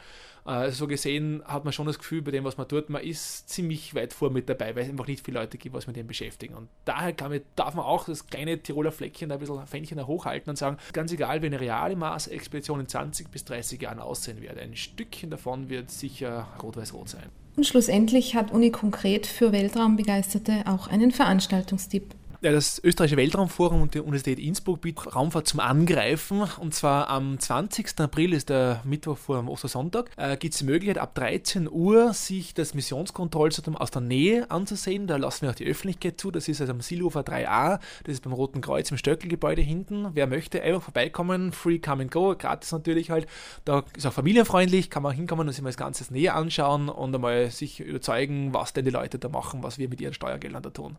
Also 0.45 0.77
so 0.77 0.87
gesehen 0.87 1.43
hat 1.45 1.63
man 1.63 1.73
schon 1.73 1.85
das 1.85 1.99
Gefühl, 1.99 2.21
bei 2.21 2.31
dem, 2.31 2.43
was 2.43 2.57
man 2.57 2.67
tut, 2.67 2.89
man 2.89 3.03
ist 3.03 3.49
ziemlich 3.49 3.93
weit 3.93 4.13
vor 4.13 4.31
mit 4.31 4.49
dabei, 4.49 4.75
weil 4.75 4.83
es 4.83 4.89
einfach 4.89 5.07
nicht 5.07 5.23
viele 5.23 5.39
Leute 5.39 5.57
gibt, 5.57 5.75
was 5.75 5.87
mit 5.87 5.95
dem 5.95 6.07
beschäftigen. 6.07 6.55
Und 6.55 6.69
daher 6.85 7.13
ich, 7.33 7.41
darf 7.55 7.75
man 7.75 7.85
auch 7.85 8.05
das 8.05 8.27
kleine 8.27 8.57
Tiroler 8.57 8.91
Fleckchen 8.91 9.31
ein 9.31 9.39
bisschen 9.39 9.65
Fähnchen 9.67 10.07
hochhalten 10.07 10.49
und 10.49 10.55
sagen, 10.55 10.77
ganz 10.93 11.11
egal, 11.11 11.41
wie 11.41 11.47
eine 11.47 11.59
reale 11.59 11.95
Mars-Expedition 11.95 12.79
in 12.79 12.87
20 12.87 13.29
bis 13.29 13.45
30 13.45 13.56
Jahren 13.81 13.99
aussehen 13.99 14.41
wird, 14.41 14.57
ein 14.57 14.75
Stückchen 14.75 15.29
davon 15.29 15.69
wird 15.69 15.91
sicher 15.91 16.47
rot-weiß-rot 16.61 17.09
sein. 17.09 17.29
Und 17.55 17.65
schlussendlich 17.65 18.35
hat 18.35 18.51
Uni 18.51 18.69
konkret 18.69 19.25
für 19.25 19.51
Weltraumbegeisterte 19.51 20.63
auch 20.67 20.87
einen 20.87 21.11
Veranstaltungstipp. 21.11 22.13
Das 22.39 22.79
österreichische 22.83 23.17
Weltraumforum 23.17 23.81
und 23.81 23.95
die 23.95 23.99
Universität 23.99 24.37
Innsbruck 24.37 24.81
bieten 24.81 25.09
Raumfahrt 25.09 25.47
zum 25.47 25.59
Angreifen. 25.59 26.43
Und 26.59 26.75
zwar 26.75 27.09
am 27.09 27.39
20. 27.39 27.99
April 27.99 28.31
ist 28.31 28.49
der 28.49 28.81
Mittwoch 28.83 29.17
vor 29.17 29.37
dem 29.37 29.49
Ostersonntag. 29.49 30.11
Äh, 30.17 30.37
Gibt 30.37 30.53
es 30.53 30.59
die 30.59 30.65
Möglichkeit, 30.65 30.99
ab 30.99 31.15
13 31.15 31.67
Uhr 31.67 32.13
sich 32.13 32.53
das 32.53 32.75
Missionskontrollzentrum 32.75 33.75
aus 33.75 33.89
der 33.89 34.03
Nähe 34.03 34.51
anzusehen. 34.51 35.07
Da 35.07 35.17
lassen 35.17 35.43
wir 35.43 35.49
auch 35.49 35.55
die 35.55 35.65
Öffentlichkeit 35.65 36.21
zu. 36.21 36.29
Das 36.29 36.47
ist 36.47 36.61
also 36.61 36.73
am 36.73 36.81
Silhofer 36.81 37.21
3a. 37.21 37.79
Das 38.03 38.13
ist 38.13 38.21
beim 38.21 38.33
Roten 38.33 38.61
Kreuz 38.61 38.91
im 38.91 38.97
Stöckelgebäude 38.97 39.63
hinten. 39.63 40.09
Wer 40.13 40.27
möchte, 40.27 40.61
einfach 40.61 40.83
vorbeikommen. 40.83 41.51
Free 41.51 41.79
come 41.79 42.03
and 42.03 42.11
go. 42.11 42.35
Gratis 42.37 42.71
natürlich 42.71 43.09
halt. 43.09 43.25
Da 43.65 43.83
ist 43.95 44.05
auch 44.05 44.13
familienfreundlich. 44.13 44.91
Kann 44.91 45.01
man 45.01 45.15
hinkommen 45.15 45.47
und 45.47 45.53
sich 45.53 45.63
mal 45.63 45.69
das 45.69 45.77
Ganze 45.77 46.13
näher 46.13 46.35
anschauen 46.35 46.89
und 46.89 47.15
einmal 47.15 47.49
sich 47.49 47.79
überzeugen, 47.79 48.53
was 48.53 48.73
denn 48.73 48.85
die 48.85 48.91
Leute 48.91 49.17
da 49.17 49.27
machen, 49.27 49.63
was 49.63 49.79
wir 49.79 49.89
mit 49.89 50.01
ihren 50.01 50.13
Steuergeldern 50.13 50.61
da 50.61 50.69
tun. 50.69 50.97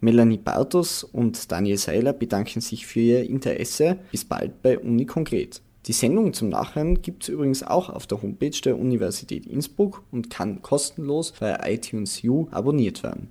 Melanie 0.00 0.38
Bartos 0.38 1.04
und 1.04 1.50
Daniel 1.50 1.76
Seiler 1.76 2.12
bedanken 2.12 2.60
sich 2.60 2.86
für 2.86 3.00
ihr 3.00 3.28
Interesse. 3.28 3.98
Bis 4.10 4.24
bald 4.24 4.62
bei 4.62 4.78
Uni 4.78 5.06
Konkret. 5.06 5.62
Die 5.86 5.92
Sendung 5.92 6.34
zum 6.34 6.50
Nachhören 6.50 7.00
gibt 7.00 7.22
es 7.22 7.28
übrigens 7.30 7.62
auch 7.62 7.88
auf 7.88 8.06
der 8.06 8.20
Homepage 8.20 8.50
der 8.50 8.78
Universität 8.78 9.46
Innsbruck 9.46 10.04
und 10.10 10.28
kann 10.28 10.60
kostenlos 10.60 11.32
bei 11.32 11.58
iTunes 11.64 12.22
U 12.24 12.48
abonniert 12.50 13.02
werden. 13.02 13.30